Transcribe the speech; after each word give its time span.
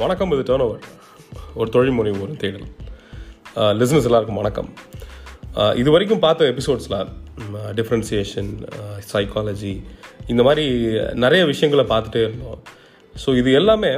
வணக்கம் 0.00 0.30
இது 0.34 0.42
turn 0.48 0.62
over 0.64 0.84
ஒரு 1.60 1.68
தொழில் 1.72 1.94
முனைவோர் 1.96 2.30
தேடல். 2.42 2.68
லிஸ்னஸ் 3.78 4.06
எல்லாருக்கும் 4.08 4.38
வணக்கம். 4.40 4.68
இது 5.80 5.88
வரைக்கும் 5.94 6.22
பார்த்த 6.24 6.46
எபிசோட்ஸில் 6.52 7.10
டிஃப்ரென்சியேஷன் 7.78 8.48
சைக்காலஜி 9.10 9.72
இந்த 10.32 10.44
மாதிரி 10.46 10.64
நிறைய 11.24 11.42
விஷயங்களை 11.50 11.84
பார்த்துட்டே 11.92 12.22
இருந்தோம். 12.26 12.62
ஸோ 13.14 13.34
இது 13.40 13.52
எல்லாமே 13.60 13.92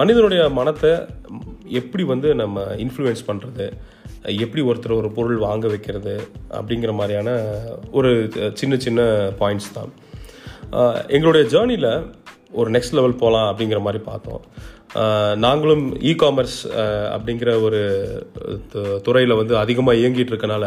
மனிதனுடைய 0.00 0.42
மனத்தை 0.58 0.92
எப்படி 1.82 2.06
வந்து 2.12 2.30
நம்ம 2.42 2.66
இன்ஃப்ளூயன்ஸ் 2.86 3.24
பண்ணுறது 3.30 3.68
எப்படி 4.46 4.64
ஒருத்தர் 4.70 4.98
ஒரு 5.00 5.12
பொருள் 5.20 5.44
வாங்க 5.46 5.66
வைக்கிறது 5.74 6.16
அப்படிங்கிற 6.58 6.94
மாதிரியான 7.02 7.38
ஒரு 8.00 8.12
சின்ன 8.62 8.74
சின்ன 8.88 9.00
பாயிண்ட்ஸ் 9.42 9.74
தான். 9.78 9.94
எங்களுடைய 11.16 11.44
ஜேர்னியில் 11.56 11.90
ஒரு 12.60 12.68
நெக்ஸ்ட் 12.74 12.96
லெவல் 12.96 13.20
போகலாம் 13.20 13.48
அப்படிங்கிற 13.50 13.78
மாதிரி 13.84 14.00
பார்த்தோம். 14.10 14.42
நாங்களும் 15.44 15.84
இ 16.10 16.12
காமர்ஸ் 16.22 16.58
அப்படிங்கிற 17.14 17.50
ஒரு 17.66 17.80
துறையில் 19.06 19.38
வந்து 19.40 19.54
அதிகமாக 19.62 20.00
இயங்கிட்டு 20.02 20.32
இருக்கனால 20.34 20.66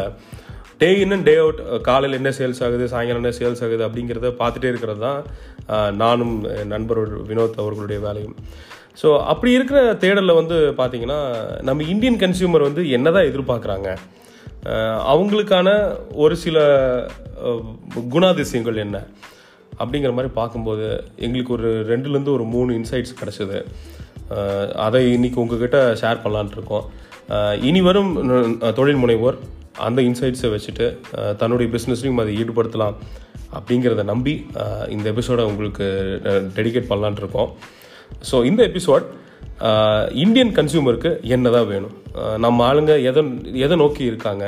டே 0.82 0.88
இன் 1.02 1.14
அண்ட் 1.14 1.26
டே 1.28 1.34
அவுட் 1.42 1.60
காலையில் 1.86 2.18
என்ன 2.18 2.30
சேல்ஸ் 2.38 2.60
ஆகுது 2.66 2.84
சாயங்காலம் 2.92 3.22
என்ன 3.22 3.32
சேல்ஸ் 3.38 3.62
ஆகுது 3.66 3.82
அப்படிங்கிறத 3.86 4.30
பார்த்துட்டே 4.42 4.68
இருக்கிறது 4.72 5.00
தான் 5.06 5.20
நானும் 6.02 6.34
நண்பரோட 6.44 6.74
நண்பர் 6.74 7.00
வினோத் 7.30 7.60
அவர்களுடைய 7.62 7.98
வேலையும். 8.04 8.36
ஸோ 9.00 9.08
அப்படி 9.32 9.50
இருக்கிற 9.56 9.80
தேடலில் 10.04 10.38
வந்து 10.40 10.56
பார்த்திங்கன்னா 10.78 11.18
நம்ம 11.68 11.84
இந்தியன் 11.94 12.20
கன்சியூமர் 12.22 12.68
வந்து 12.68 12.84
என்னதான் 12.96 13.28
எதிர்பார்க்குறாங்க? 13.30 13.88
அவங்களுக்கான 15.12 15.68
ஒரு 16.22 16.36
சில 16.44 16.56
குணாதிசயங்கள் 18.14 18.82
என்ன? 18.84 18.96
அப்படிங்கிற 19.80 20.12
மாதிரி 20.16 20.32
பார்க்கும்போது 20.40 20.86
எங்களுக்கு 21.26 21.52
ஒரு 21.58 21.70
ரெண்டுலேருந்து 21.92 22.34
ஒரு 22.38 22.46
மூணு 22.54 22.70
இன்சைட்ஸ் 22.78 23.18
கிடச்சிது. 23.20 23.60
அதை 24.86 25.00
இன்னைக்கு 25.16 25.40
உங்ககிட்ட 25.42 25.78
ஷேர் 26.00 26.22
பண்ணலான்ட்டு 26.24 26.58
இருக்கோம். 26.58 26.86
இனி 27.68 27.80
வரும் 27.88 28.12
தொழில் 28.78 29.00
முனைவோர் 29.02 29.38
அந்த 29.86 30.00
இன்சைட்ஸை 30.08 30.48
வச்சுட்டு 30.54 30.86
தன்னுடைய 31.40 31.68
பிஸ்னஸ்லையும் 31.74 32.20
அதை 32.22 32.32
ஈடுபடுத்தலாம் 32.42 32.96
அப்படிங்கிறத 33.58 34.02
நம்பி 34.12 34.34
இந்த 34.94 35.06
எபிசோடை 35.12 35.44
உங்களுக்கு 35.50 35.86
டெடிகேட் 36.56 36.90
பண்ணலான் 36.90 37.20
இருக்கோம். 37.22 37.50
ஸோ 38.30 38.36
இந்த 38.50 38.60
எபிசோட் 38.70 39.06
இந்தியன் 40.24 40.52
கன்சியூமருக்கு 40.58 41.10
என்னதான் 41.36 41.70
வேணும்? 41.72 41.94
நம்ம 42.44 42.58
ஆளுங்க 42.70 42.92
எதை 43.10 43.22
எதை 43.64 43.76
நோக்கி 43.82 44.02
இருக்காங்க? 44.10 44.44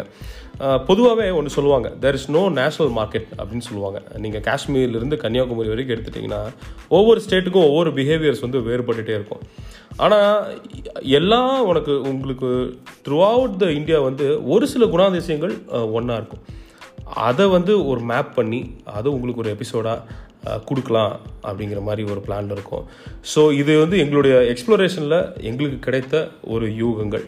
பொதுவாகவே 0.88 1.26
ஒன்று 1.38 1.50
சொல்லுவாங்க 1.56 1.88
there 2.02 2.16
is 2.18 2.26
no 2.36 2.42
national 2.60 2.92
market 2.98 3.28
அப்படின்னு 3.38 3.66
சொல்லுவாங்க. 3.68 3.98
நீங்கள் 4.24 4.44
காஷ்மீர்லேருந்து 4.48 5.18
கன்னியாகுமரி 5.24 5.72
வரைக்கும் 5.72 5.94
எடுத்துட்டிங்கன்னா 5.96 6.40
ஒவ்வொரு 6.98 7.20
ஸ்டேட்டுக்கும் 7.26 7.68
ஒவ்வொரு 7.70 7.90
பிஹேவியர்ஸ் 7.98 8.44
வந்து 8.46 8.60
வேறுபட்டுட்டே 8.68 9.14
இருக்கும். 9.18 9.44
ஆனால் 10.04 10.40
எல்லாம் 11.20 11.54
உனக்கு 11.70 11.94
உங்களுக்கு 12.12 12.50
த்ரூ 13.06 13.18
அவுட் 13.32 13.60
த 13.62 13.68
இந்தியா 13.78 14.00
வந்து 14.08 14.26
ஒரு 14.54 14.66
சில 14.72 14.86
குணாதிசயங்கள் 14.94 15.54
ஒன்றா 15.98 16.16
இருக்கும். 16.20 16.44
அதை 17.28 17.46
வந்து 17.56 17.72
ஒரு 17.92 18.02
மேப் 18.10 18.34
பண்ணி 18.40 18.60
அதை 18.96 19.08
உங்களுக்கு 19.14 19.42
ஒரு 19.44 19.52
எபிசோடாக 19.56 20.28
கொடுக்கலாம் 20.68 21.14
அப்படிங்கிற 21.48 21.80
மாதிரி 21.86 22.02
ஒரு 22.12 22.20
பிளான் 22.26 22.52
இருக்கும். 22.54 22.84
ஸோ 23.32 23.40
இது 23.62 23.72
வந்து 23.82 23.96
எங்களுடைய 24.04 24.34
எக்ஸ்ப்ளோரேஷனில் 24.52 25.18
எங்களுக்கு 25.50 25.78
கிடைத்த 25.86 26.14
ஒரு 26.54 26.66
யூகங்கள். 26.82 27.24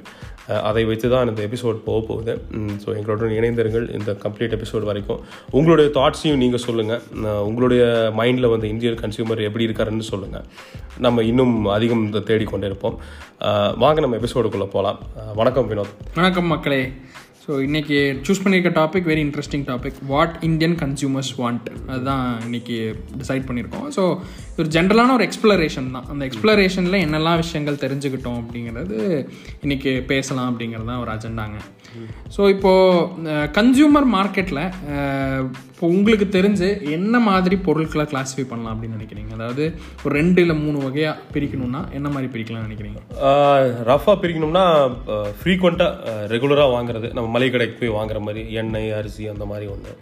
அதை 0.68 0.82
வைத்து 0.90 1.06
தான் 1.12 1.28
இந்த 1.30 1.42
எபிசோட் 1.48 1.78
போக 1.88 1.98
போகுது. 2.08 2.32
ஸோ 2.82 2.88
எங்களுடன் 2.98 3.34
இணைந்திருங்கள் 3.38 3.86
இந்த 3.98 4.10
கம்ப்ளீட் 4.24 4.54
எபிசோட் 4.58 4.88
வரைக்கும். 4.90 5.20
உங்களுடைய 5.58 5.88
தாட்ஸையும் 5.98 6.40
நீங்கள் 6.42 6.64
சொல்லுங்கள் 6.66 7.02
உங்களுடைய 7.48 7.82
மைண்டில் 8.20 8.52
வந்து 8.54 8.70
இந்தியன் 8.74 9.00
கன்சியூமர் 9.02 9.46
எப்படி 9.48 9.66
இருக்காருன்னு 9.68 10.10
சொல்லுங்கள் 10.12 10.46
நம்ம 11.06 11.22
இன்னும் 11.30 11.54
அதிகம் 11.76 12.04
இதை 12.10 12.22
தேடிக்கொண்டே 12.30 12.70
இருப்போம் 12.72 12.98
வாங்க 13.84 14.00
நம்ம 14.04 14.18
எபிசோடுக்குள்ளே 14.20 14.68
போகலாம் 14.76 15.00
வணக்கம் 15.40 15.70
வினோத். 15.72 15.94
வணக்கம் 16.20 16.50
மக்களே. 16.54 16.82
ஸோ 17.42 17.52
இன்றைக்கி 17.62 17.96
சூஸ் 18.22 18.40
பண்ணியிருக்க 18.42 18.70
topic 18.74 19.06
very 19.06 19.22
interesting 19.22 19.64
topic 19.66 19.96
what 20.06 20.34
Indian 20.40 20.76
consumers 20.76 21.30
want 21.38 21.64
அதுதான் 21.86 22.42
இன்னைக்கு 22.44 22.76
டிசைட் 23.18 23.46
பண்ணியிருக்கோம் 23.46 23.88
ஸோ 23.96 24.02
ஒரு 24.56 24.68
ஜென்ரலான 24.68 25.12
ஒரு 25.12 25.24
எக்ஸ்ப்ளரேஷன் 25.26 25.90
தான். 25.90 26.06
அந்த 26.08 26.22
எக்ஸ்ப்ளரேஷனில் 26.26 27.02
என்னெல்லாம் 27.02 27.36
விஷயங்கள் 27.36 27.76
தெரிஞ்சுக்கிட்டோம் 27.76 28.38
அப்படிங்கிறது 28.40 28.98
இன்றைக்கி 29.62 30.04
பேசலாம் 30.04 30.50
அப்படிங்கிறது 30.50 30.86
தான் 30.86 31.02
ஒரு 31.02 31.12
அஜெண்டாங்க 31.12 31.58
ஸோ 32.34 32.42
இப்போது 32.54 33.36
கன்சியூமர் 33.58 34.06
மார்க்கெட்டில் 34.14 34.62
இப்போ 35.72 35.86
உங்களுக்கு 35.96 36.26
தெரிஞ்சு 36.36 36.68
என்ன 36.96 37.14
மாதிரி 37.28 37.56
பொருட்களை 37.66 38.04
கிளாஸிஃபை 38.12 38.44
பண்ணலாம் 38.50 38.74
அப்படின்னு 38.74 38.98
நினைக்கிறீங்க? 38.98 39.32
அதாவது 39.38 39.64
ஒரு 40.04 40.12
ரெண்டு 40.20 40.40
இல்லை 40.44 40.56
மூணு 40.64 40.78
வகையாக 40.86 41.22
பிரிக்கணும்னா 41.34 41.80
என்ன 41.98 42.08
மாதிரி 42.14 42.30
பிரிக்கலாம்னு 42.34 42.66
நினைக்கிறீங்க? 42.68 43.00
ரஃபாக 43.90 44.16
பிரிக்கணும்னா 44.24 44.64
ஃப்ரீக்வெண்ட்டாக 45.40 46.26
ரெகுலராக 46.34 46.74
வாங்குறது. 46.76 47.10
நம்ம 47.18 47.30
மளிகை 47.36 47.52
கடைக்கு 47.54 47.76
போய் 47.80 47.96
வாங்குற 47.98 48.20
மாதிரி 48.28 48.44
எண்ணெய் 48.62 48.96
அரிசி 49.00 49.26
அந்த 49.34 49.46
மாதிரி 49.52 49.68
ஒன்று 49.74 49.94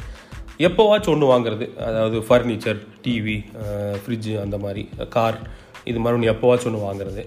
எப்போவாச்சும் 0.69 1.15
ஒன்று 1.17 1.33
வாங்குறது. 1.35 1.67
அதாவது 1.89 2.17
ஃபர்னிச்சர் 2.29 2.81
டிவி 3.05 3.39
ஃப்ரிட்ஜு 4.05 4.35
அந்த 4.45 4.59
மாதிரி 4.67 4.83
கார் 5.17 5.39
இது 5.91 5.99
மாதிரி 6.05 6.17
ஒன்று 6.19 6.33
எப்போவாச்சும் 6.35 6.71
ஒன்று 6.71 6.87
வாங்குறது. 6.89 7.23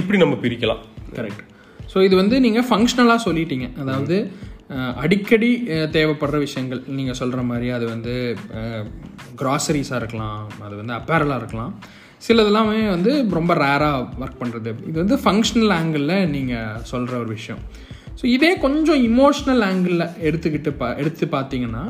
இப்படி 0.00 0.18
நம்ம 0.24 0.36
பிரிக்கலாம். 0.44 0.82
கரெக்ட் 1.16 1.44
ஸோ 1.92 1.98
இது 2.06 2.14
வந்து 2.22 2.36
நீங்கள் 2.46 2.66
ஃபங்க்ஷனலாக 2.68 3.20
சொல்லிட்டீங்க. 3.26 3.68
அதாவது 3.82 4.16
அடிக்கடி 5.04 5.48
தேவைப்படுற 5.94 6.36
விஷயங்கள். 6.46 6.80
நீங்கள் 6.98 7.18
சொல்கிற 7.20 7.40
மாதிரி 7.50 7.68
அது 7.76 7.86
வந்து 7.94 8.14
கிராசரிஸாக 9.40 10.00
இருக்கலாம் 10.02 10.42
அது 10.66 10.74
வந்து 10.80 10.94
அப்பேரலாக 10.98 11.40
இருக்கலாம். 11.42 11.72
சிலதெல்லாமே 12.26 12.80
வந்து 12.94 13.12
ரொம்ப 13.38 13.52
ரேராக 13.62 14.22
ஒர்க் 14.22 14.40
பண்ணுறது 14.42 14.72
இது 14.90 14.96
வந்து 15.02 15.16
ஃபங்க்ஷனல் 15.24 15.72
ஆங்கிளில் 15.78 16.16
நீங்கள் 16.34 16.82
சொல்கிற 16.90 17.14
ஒரு 17.22 17.30
விஷயம். 17.38 17.62
ஸோ 18.20 18.24
இதே 18.36 18.50
கொஞ்சம் 18.64 19.02
இமோஷ்னல் 19.10 19.62
ஆங்கிளில் 19.68 20.06
எடுத்துக்கிட்டு 20.28 20.70
பா 20.80 20.88
எடுத்து 21.02 21.26
பார்த்தீங்கன்னா 21.36 21.84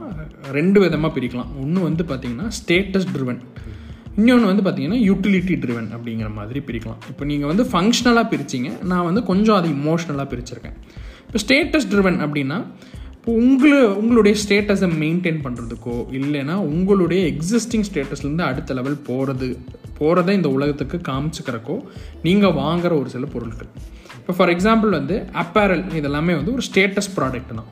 ரெண்டு 0.59 0.79
விதமாக 0.85 1.13
பிரிக்கலாம். 1.17 1.51
ஒன்று 1.63 1.87
வந்து 1.89 2.05
பார்த்தீங்கன்னா 2.11 2.49
ஸ்டேட்டஸ் 2.59 3.09
ட்ரிவன் 3.15 3.41
இன்னொன்று 4.21 4.51
வந்து 4.51 4.65
பார்த்தீங்கன்னா 4.67 5.01
யூட்டிலிட்டி 5.09 5.57
ட்ரிவன் 5.65 5.91
அப்படிங்கிற 5.97 6.31
மாதிரி 6.39 6.63
பிரிக்கலாம். 6.69 7.03
இப்போ 7.11 7.25
நீங்கள் 7.33 7.51
வந்து 7.53 7.67
ஃபங்க்ஷனலாக 7.73 8.27
பிரிச்சிங்க. 8.33 8.71
நான் 8.93 9.07
வந்து 9.11 9.23
கொஞ்சம் 9.33 9.59
அது 9.59 9.69
இமோஷ்னலாக 9.77 10.27
பிரிச்சிருக்கேன். 10.33 10.79
இப்போ 11.27 11.41
ஸ்டேட்டஸ் 11.45 11.91
ட்ரிவன் 11.93 12.19
அப்படின்னா 12.27 12.59
இப்போ 13.17 13.33
உங்களை 13.41 13.79
உங்களுடைய 14.01 14.35
ஸ்டேட்டஸை 14.43 14.87
மெயின்டைன் 15.03 15.41
பண்ணுறதுக்கோ 15.47 15.97
இல்லைன்னா 16.19 16.55
உங்களுடைய 16.73 17.21
எக்ஸிஸ்டிங் 17.33 17.85
ஸ்டேட்டஸ்லேருந்து 17.89 18.47
அடுத்த 18.51 18.75
லெவல் 18.79 18.97
போகிறது 19.09 19.49
போகிறத 19.99 20.35
இந்த 20.39 20.51
உலகத்துக்கு 20.57 20.99
காமிச்சுக்கிறக்கோ 21.09 21.77
நீங்கள் 22.27 22.55
வாங்குகிற 22.61 22.93
ஒரு 23.01 23.11
சில 23.15 23.27
பொருட்கள். 23.35 23.71
இப்போ 24.21 24.35
ஃபார் 24.39 24.53
எக்ஸாம்பிள் 24.55 24.91
வந்து 24.99 25.17
அப்பேரல் 25.43 25.85
இதெல்லாமே 25.99 26.35
வந்து 26.41 26.55
ஒரு 26.57 26.65
ஸ்டேட்டஸ் 26.69 27.11
ப்ராடக்ட் 27.17 27.53
தான். 27.61 27.71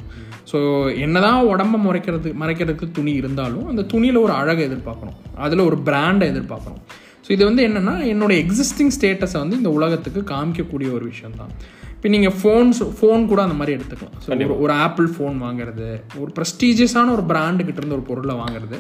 ஸோ 0.50 0.58
என்னதான் 1.04 1.48
உடம்ப 1.52 1.80
மறைக்கிறது 1.86 2.28
மறைக்கிறதுக்கு 2.42 2.86
துணி 2.98 3.12
இருந்தாலும் 3.20 3.66
அந்த 3.72 3.82
துணியில் 3.92 4.20
ஒரு 4.26 4.34
அழகை 4.40 4.62
எதிர்பார்க்கணும். 4.68 5.18
அதில் 5.46 5.66
ஒரு 5.68 5.78
பிராண்டை 5.88 6.26
எதிர்பார்க்கணும். 6.32 6.84
ஸோ 7.24 7.28
இது 7.36 7.42
வந்து 7.48 7.62
என்னென்னா 7.68 7.94
என்னோட 8.12 8.32
எக்ஸிஸ்டிங் 8.44 8.94
ஸ்டேட்டஸை 8.96 9.38
வந்து 9.44 9.58
இந்த 9.60 9.72
உலகத்துக்கு 9.78 10.22
காமிக்கக்கூடிய 10.32 10.88
ஒரு 10.98 11.04
விஷயம் 11.12 11.36
தான் 11.42 11.52
இப்போ 11.96 12.08
நீங்கள் 12.14 12.34
ஃபோன்ஸ் 12.40 12.80
ஃபோன் 12.96 13.22
கூட 13.30 13.40
அந்த 13.46 13.56
மாதிரி 13.60 13.72
எடுத்துக்கலாம். 13.76 14.16
ஸோ 14.24 14.28
ஒரு 14.46 14.56
ஒரு 14.64 14.72
ஆப்பிள் 14.86 15.08
ஃபோன் 15.14 15.36
வாங்குறது 15.44 15.86
ஒரு 16.22 16.30
ப்ரெஸ்டீஜியஸான 16.36 17.12
ஒரு 17.16 17.24
பிராண்டுக்கிட்ட 17.32 17.80
இருந்து 17.82 17.96
ஒரு 17.98 18.06
பொருளை 18.10 18.36
வாங்குறது 18.42 18.78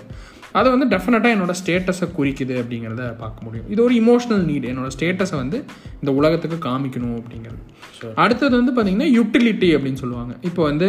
அது 0.58 0.68
வந்து 0.74 0.86
டெஃபினட்டாக 0.92 1.34
என்னோட 1.36 1.52
ஸ்டேட்டஸை 1.60 2.06
குறிக்குது 2.18 2.54
அப்படிங்கிறத 2.60 3.02
பார்க்க 3.22 3.44
முடியும். 3.46 3.66
இது 3.72 3.80
ஒரு 3.86 3.94
இமோஷனல் 4.02 4.44
நீட் 4.50 4.68
என்னோட 4.72 4.90
ஸ்டேட்டஸை 4.96 5.36
வந்து 5.42 5.58
இந்த 6.00 6.10
உலகத்துக்கு 6.20 6.58
காமிக்கணும் 6.68 7.16
அப்படிங்கிறது. 7.20 7.62
அடுத்தது 8.24 8.54
வந்து 8.60 8.72
பார்த்தீங்கன்னா 8.76 9.10
யூட்டிலிட்டி 9.18 9.70
அப்படின்னு 9.76 10.00
சொல்லுவாங்க. 10.04 10.34
இப்போ 10.50 10.62
வந்து 10.70 10.88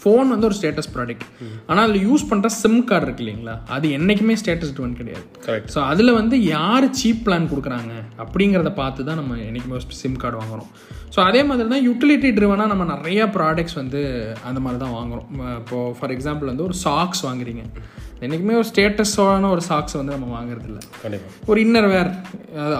ஃபோன் 0.00 0.28
வந்து 0.32 0.46
ஒரு 0.48 0.56
ஸ்டேட்டஸ் 0.58 0.90
ப்ராடக்ட் 0.94 1.24
ஆனால் 1.68 1.82
அதில் 1.86 2.06
யூஸ் 2.08 2.24
பண்ணுற 2.30 2.48
சிம் 2.60 2.78
கார்டு 2.90 3.06
இருக்கு 3.06 3.24
இல்லைங்களா? 3.24 3.54
அது 3.76 3.86
என்றைக்குமே 3.96 4.36
ஸ்டேட்டஸ் 4.42 4.72
ட்ரிவன் 4.76 4.96
கிடையாது. 5.00 5.24
கரெக்ட் 5.46 5.72
ஸோ 5.74 5.80
அதில் 5.90 6.16
வந்து 6.20 6.38
யார் 6.54 6.86
சீப் 7.00 7.22
பிளான் 7.26 7.50
கொடுக்குறாங்க 7.52 7.92
அப்படிங்கிறத 8.24 8.72
பார்த்து 8.80 9.06
தான் 9.10 9.20
நம்ம 9.22 9.38
என்றைக்குமே 9.48 9.80
சிம் 10.02 10.20
கார்டு 10.24 10.40
வாங்குறோம். 10.42 10.70
ஸோ 11.14 11.20
அதே 11.28 11.40
மாதிரி 11.46 11.68
தான் 11.74 11.86
யூட்டிலிட்டி 11.88 12.28
ட்ரிவனாக 12.36 12.72
நம்ம 12.72 12.84
நிறைய 12.94 13.20
ப்ராடக்ட்ஸ் 13.36 13.78
வந்து 13.82 14.00
அந்த 14.50 14.58
மாதிரி 14.64 14.80
தான் 14.84 14.96
வாங்குறோம் 14.98 15.28
இப்போது 15.60 15.96
ஃபார் 15.98 16.14
எக்ஸாம்பிள் 16.16 16.50
வந்து 16.52 16.66
ஒரு 16.68 16.76
சாக்ஸ் 16.86 17.24
வாங்குறீங்க. 17.28 17.64
என்றைக்குமே 18.24 18.54
ஒரு 18.60 18.66
ஸ்டேட்டஸான 18.70 19.50
ஒரு 19.54 19.62
சாக்ஸ் 19.68 19.96
வந்து 19.98 20.14
நம்ம 20.16 20.28
வாங்குறதில்ல. 20.36 20.80
கண்டிப்பாக 21.02 21.50
ஒரு 21.50 21.60
இன்னர் 21.66 21.88
வேர் 21.94 22.10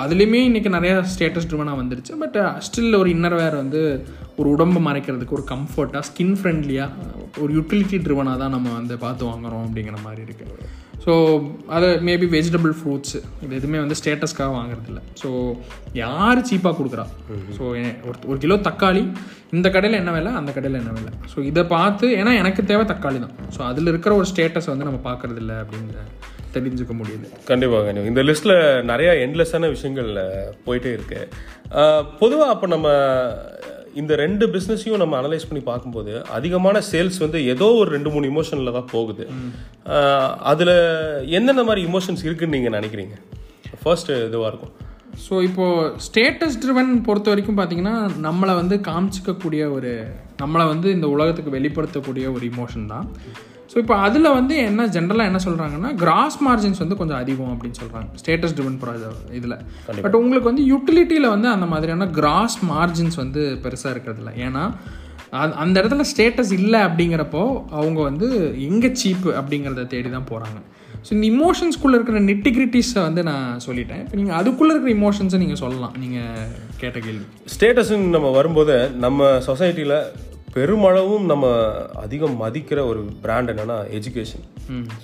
அதுலேயுமே 0.02 0.40
இன்றைக்கி 0.48 0.70
நிறைய 0.76 0.94
ஸ்டேட்டஸ் 1.12 1.48
ட்ரிவனாக 1.50 1.80
வந்துருச்சு. 1.82 2.12
பட் 2.22 2.38
ஸ்டில் 2.66 2.98
ஒரு 3.02 3.10
இன்னர் 3.16 3.36
வேர் 3.40 3.56
வந்து 3.62 3.82
ஒரு 4.40 4.48
உடம்பை 4.50 4.80
மறைக்கிறதுக்கு 4.88 5.36
ஒரு 5.38 5.46
கம்ஃபர்ட்டாக 5.52 6.02
ஸ்கின் 6.10 6.36
ஃப்ரெண்ட்லியாக 6.40 7.08
ஒரு 7.42 7.50
யூட்டிலிட்டி 7.58 7.98
ட்ரிவனாக 8.06 8.38
தான் 8.42 8.54
நம்ம 8.56 8.68
வந்து 8.78 8.96
பார்த்து 9.06 9.24
வாங்குறோம் 9.26 9.64
அப்படிங்கிற 9.66 9.98
மாதிரி 10.06 10.22
இருக்குது 10.28 10.68
ஸோ 11.04 11.12
அது 11.76 11.86
மேபி 12.08 12.26
வெஜிடபிள் 12.36 12.72
ஃப்ரூட்ஸ் 12.78 13.14
இது 13.44 13.52
எதுவுமே 13.58 13.78
வந்து 13.82 13.96
ஸ்டேட்டஸ்க்காக 14.00 14.50
வாங்குறதில்ல. 14.56 15.00
ஸோ 15.20 15.28
யார் 16.00 16.40
சீப்பாக 16.48 16.74
கொடுக்குறா? 16.78 17.04
ஸோ 17.56 17.62
ஒரு 18.08 18.16
ஒரு 18.30 18.38
கிலோ 18.44 18.56
தக்காளி 18.68 19.04
இந்த 19.56 19.68
கடையில் 19.76 20.00
என்ன 20.00 20.12
விலை 20.16 20.32
அந்த 20.40 20.50
கடையில் 20.56 20.80
என்ன 20.80 20.92
விலை? 20.98 21.12
ஸோ 21.32 21.38
இதை 21.50 21.62
பார்த்து 21.76 22.08
ஏன்னா 22.20 22.34
எனக்கு 22.42 22.64
தேவை 22.72 22.84
தக்காளி 22.92 23.20
தான். 23.24 23.34
ஸோ 23.56 23.62
அதில் 23.70 23.92
இருக்கிற 23.92 24.14
ஒரு 24.20 24.28
ஸ்டேட்டஸ் 24.32 24.70
வந்து 24.72 24.88
நம்ம 24.88 25.00
பார்க்கறதில்ல 25.08 25.54
அப்படின்னு 25.62 26.04
தெரிஞ்சுக்க 26.56 26.92
முடியுது. 27.00 27.26
கண்டிப்பாக 27.50 27.82
கண்டிப்பாக 27.86 28.10
இந்த 28.12 28.22
லிஸ்ட்டில் 28.28 28.56
நிறையா 28.92 29.12
எண்ட்லெஸ்ஸான 29.24 29.68
விஷயங்கள் 29.76 30.12
போயிட்டே 30.66 30.92
இருக்கு. 30.96 31.20
பொதுவாக 32.22 32.54
அப்போ 32.54 32.66
நம்ம 32.74 32.88
இந்த 34.00 34.12
ரெண்டு 34.22 34.44
பிஸ்னஸையும் 34.54 35.00
நம்ம 35.02 35.14
அனலைஸ் 35.20 35.46
பண்ணி 35.48 35.62
பார்க்கும்போது 35.70 36.12
அதிகமான 36.36 36.82
சேல்ஸ் 36.90 37.18
வந்து 37.24 37.38
ஏதோ 37.52 37.68
ஒரு 37.80 37.90
ரெண்டு 37.96 38.12
மூணு 38.14 38.30
இமோஷனில் 38.32 38.76
தான் 38.78 38.90
போகுது. 38.94 39.24
அதில் 40.52 40.76
எந்தெந்த 41.38 41.64
மாதிரி 41.68 41.82
இமோஷன்ஸ் 41.88 42.24
இருக்குன்னு 42.26 42.56
நீங்கள் 42.56 42.76
நினைக்கிறீங்க? 42.78 43.16
ஃபர்ஸ்ட் 43.82 44.12
இதுவாக 44.28 44.50
இருக்கும். 44.52 44.74
ஸோ 45.26 45.34
இப்போது 45.48 45.92
ஸ்டேட்டஸ் 46.06 46.58
ட்ரிவன் 46.62 46.90
பொறுத்த 47.06 47.30
வரைக்கும் 47.32 47.58
பார்த்தீங்கன்னா 47.60 47.94
நம்மளை 48.26 48.52
வந்து 48.60 48.76
காமிச்சிக்கக்கூடிய 48.88 49.62
ஒரு 49.76 49.92
நம்மளை 50.42 50.66
வந்து 50.72 50.88
இந்த 50.96 51.06
உலகத்துக்கு 51.14 51.56
வெளிப்படுத்தக்கூடிய 51.58 52.26
ஒரு 52.36 52.44
இமோஷன் 52.52 52.90
தான். 52.94 53.06
ஸோ 53.72 53.76
இப்போ 53.82 53.94
அதில் 54.06 54.28
வந்து 54.36 54.54
என்ன 54.68 54.86
ஜென்ரலாக 54.94 55.30
என்ன 55.30 55.40
சொல்கிறாங்கன்னா 55.44 55.90
கிராஸ் 56.02 56.38
மார்ஜின்ஸ் 56.46 56.80
வந்து 56.82 56.96
கொஞ்சம் 57.00 57.20
அதிகம் 57.22 57.52
அப்படின்னு 57.54 57.78
சொல்கிறாங்க 57.82 58.08
ஸ்டேட்டஸ் 58.20 58.54
ட்ரிவன் 58.58 58.78
ப்ராஜெக்ட் 58.84 59.28
இதில். 59.38 59.56
பட் 60.04 60.16
உங்களுக்கு 60.20 60.50
வந்து 60.50 60.64
யூட்டிலிட்டியில் 60.72 61.32
வந்து 61.34 61.48
அந்த 61.56 61.66
மாதிரியான 61.72 62.08
கிராஸ் 62.18 62.56
மார்ஜின்ஸ் 62.72 63.18
வந்து 63.22 63.42
பெருசாக 63.64 63.92
இருக்கிறதில்ல. 63.94 64.32
ஏன்னா 64.46 64.64
அது 65.40 65.52
அந்த 65.62 65.74
இடத்துல 65.80 66.04
ஸ்டேட்டஸ் 66.12 66.52
இல்லை 66.58 66.78
அப்படிங்கிறப்போ 66.86 67.42
அவங்க 67.78 67.98
வந்து 68.08 68.28
எங்கே 68.68 68.88
சீப்பு 69.00 69.30
அப்படிங்கிறத 69.40 69.84
தேடி 69.92 70.10
தான் 70.16 70.28
போகிறாங்க 70.30 70.58
ஸோ 71.06 71.10
இந்த 71.16 71.26
இமோஷன்ஸ்குள்ளே 71.34 71.96
இருக்கிற 71.98 72.18
நெட்டிகிரிட்டிஸை 72.30 73.00
வந்து 73.06 73.22
நான் 73.28 73.60
சொல்லிட்டேன். 73.66 74.00
இப்போ 74.04 74.16
நீங்கள் 74.20 74.38
அதுக்குள்ளே 74.38 74.72
இருக்கிற 74.72 74.92
இமோஷன்ஸை 74.98 75.38
நீங்கள் 75.42 75.60
சொல்லலாம். 75.62 75.94
நீங்கள் 76.02 76.50
கேட்ட 76.80 76.98
கேள்வி. 77.06 77.24
ஸ்டேட்டஸ்ன்னு 77.54 78.14
நம்ம 78.16 78.32
வரும்போது 78.38 78.76
நம்ம 79.04 79.30
சொசைட்டியில் 79.48 79.96
பெருமளவும் 80.54 81.26
நம்ம 81.30 81.46
அதிகம் 82.04 82.34
மதிக்கிற 82.42 82.80
ஒரு 82.90 83.00
பிராண்ட் 83.24 83.50
என்னன்னா 83.52 83.76
எஜுகேஷன் 83.96 84.46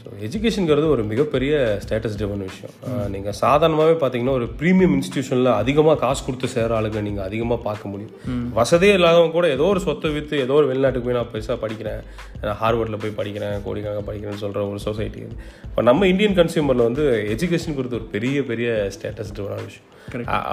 ஸோ 0.00 0.08
எஜுகேஷனுங்கிறது 0.26 0.86
ஒரு 0.94 1.02
மிகப்பெரிய 1.10 1.52
ஸ்டேட்டஸ் 1.84 2.16
டிவன் 2.20 2.42
விஷயம். 2.48 2.74
நீங்கள் 3.14 3.36
சாதாரணமாகவே 3.40 3.94
பார்த்தீங்கன்னா 4.02 4.34
ஒரு 4.38 4.46
ப்ரீமியம் 4.60 4.94
இன்ஸ்டியூஷனில் 4.96 5.50
அதிகமாக 5.60 5.96
காசு 6.02 6.20
கொடுத்து 6.26 6.48
சேர 6.54 6.76
ஆளுங்க 6.78 7.00
நீங்கள் 7.08 7.26
அதிகமாக 7.28 7.60
பார்க்க 7.68 7.92
முடியும். 7.92 8.12
வசதியே 8.58 8.92
இல்லாதவங்க 8.98 9.34
கூட 9.38 9.48
ஏதோ 9.56 9.66
ஒரு 9.74 9.82
சொத்தை 9.86 10.10
விற்று 10.16 10.36
ஏதோ 10.44 10.56
ஒரு 10.60 10.68
வெளிநாட்டுக்கு 10.70 11.08
போய் 11.08 11.18
நான் 11.18 11.32
பெருசாக 11.34 11.58
படிக்கிறேன். 11.64 12.00
நான் 12.44 12.60
ஹார்வர்டில் 12.62 13.02
போய் 13.04 13.18
படிக்கிறேன் 13.20 13.56
கோடிக்கணக்காக 13.66 14.06
படிக்கிறேன்னு 14.10 14.42
சொல்கிற 14.44 14.62
ஒரு 14.74 14.82
சொசைட்டி 14.88 15.22
இப்போ 15.70 15.84
நம்ம 15.90 16.06
இந்தியன் 16.12 16.38
கன்சியூமரில் 16.40 16.88
வந்து 16.88 17.04
எஜுகேஷன் 17.34 17.78
கொடுத்து 17.80 18.00
ஒரு 18.00 18.08
பெரிய 18.14 18.44
பெரிய 18.52 18.70
ஸ்டேட்டஸ் 18.96 19.34
டிவனான 19.38 19.66
விஷயம். 19.70 19.90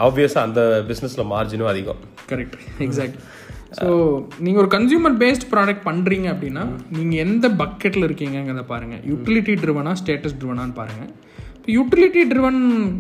ஆப்வியஸாக 0.07 0.47
அந்த 0.47 0.61
பிஸ்னஸில் 0.91 1.29
மார்ஜினும் 1.33 1.71
அதிகம். 1.73 2.01
கரெக்ட் 2.31 2.57
எக்ஸாக்ட் 2.87 3.19
ஸோ 3.73 3.87
நீங்கள் 4.39 4.61
ஒரு 4.63 4.69
கன்சியூமர் 4.75 5.15
பேஸ்ட் 5.17 5.45
ப்ராடக்ட் 5.51 5.85
பண்ணுறீங்க 5.87 6.27
அப்படின்னா 6.33 6.63
நீங்கள் 6.91 7.19
எந்த 7.19 7.47
பக்கெட்டில் 7.61 8.07
இருக்கீங்கங்கிறத 8.07 8.63
பாருங்கள் 8.63 9.03
யூட்டிலிட்டி 9.11 9.53
ட்ரிவனா 9.55 9.93
ஸ்டேட்டஸ் 9.93 10.37
ட்ரிவனான்னு 10.39 10.73
பாருங்கள் 10.73 11.11
இப்போ 11.57 11.71
யூட்டிலிட்டி 11.71 12.21
ட்ரிவன் 12.29 12.59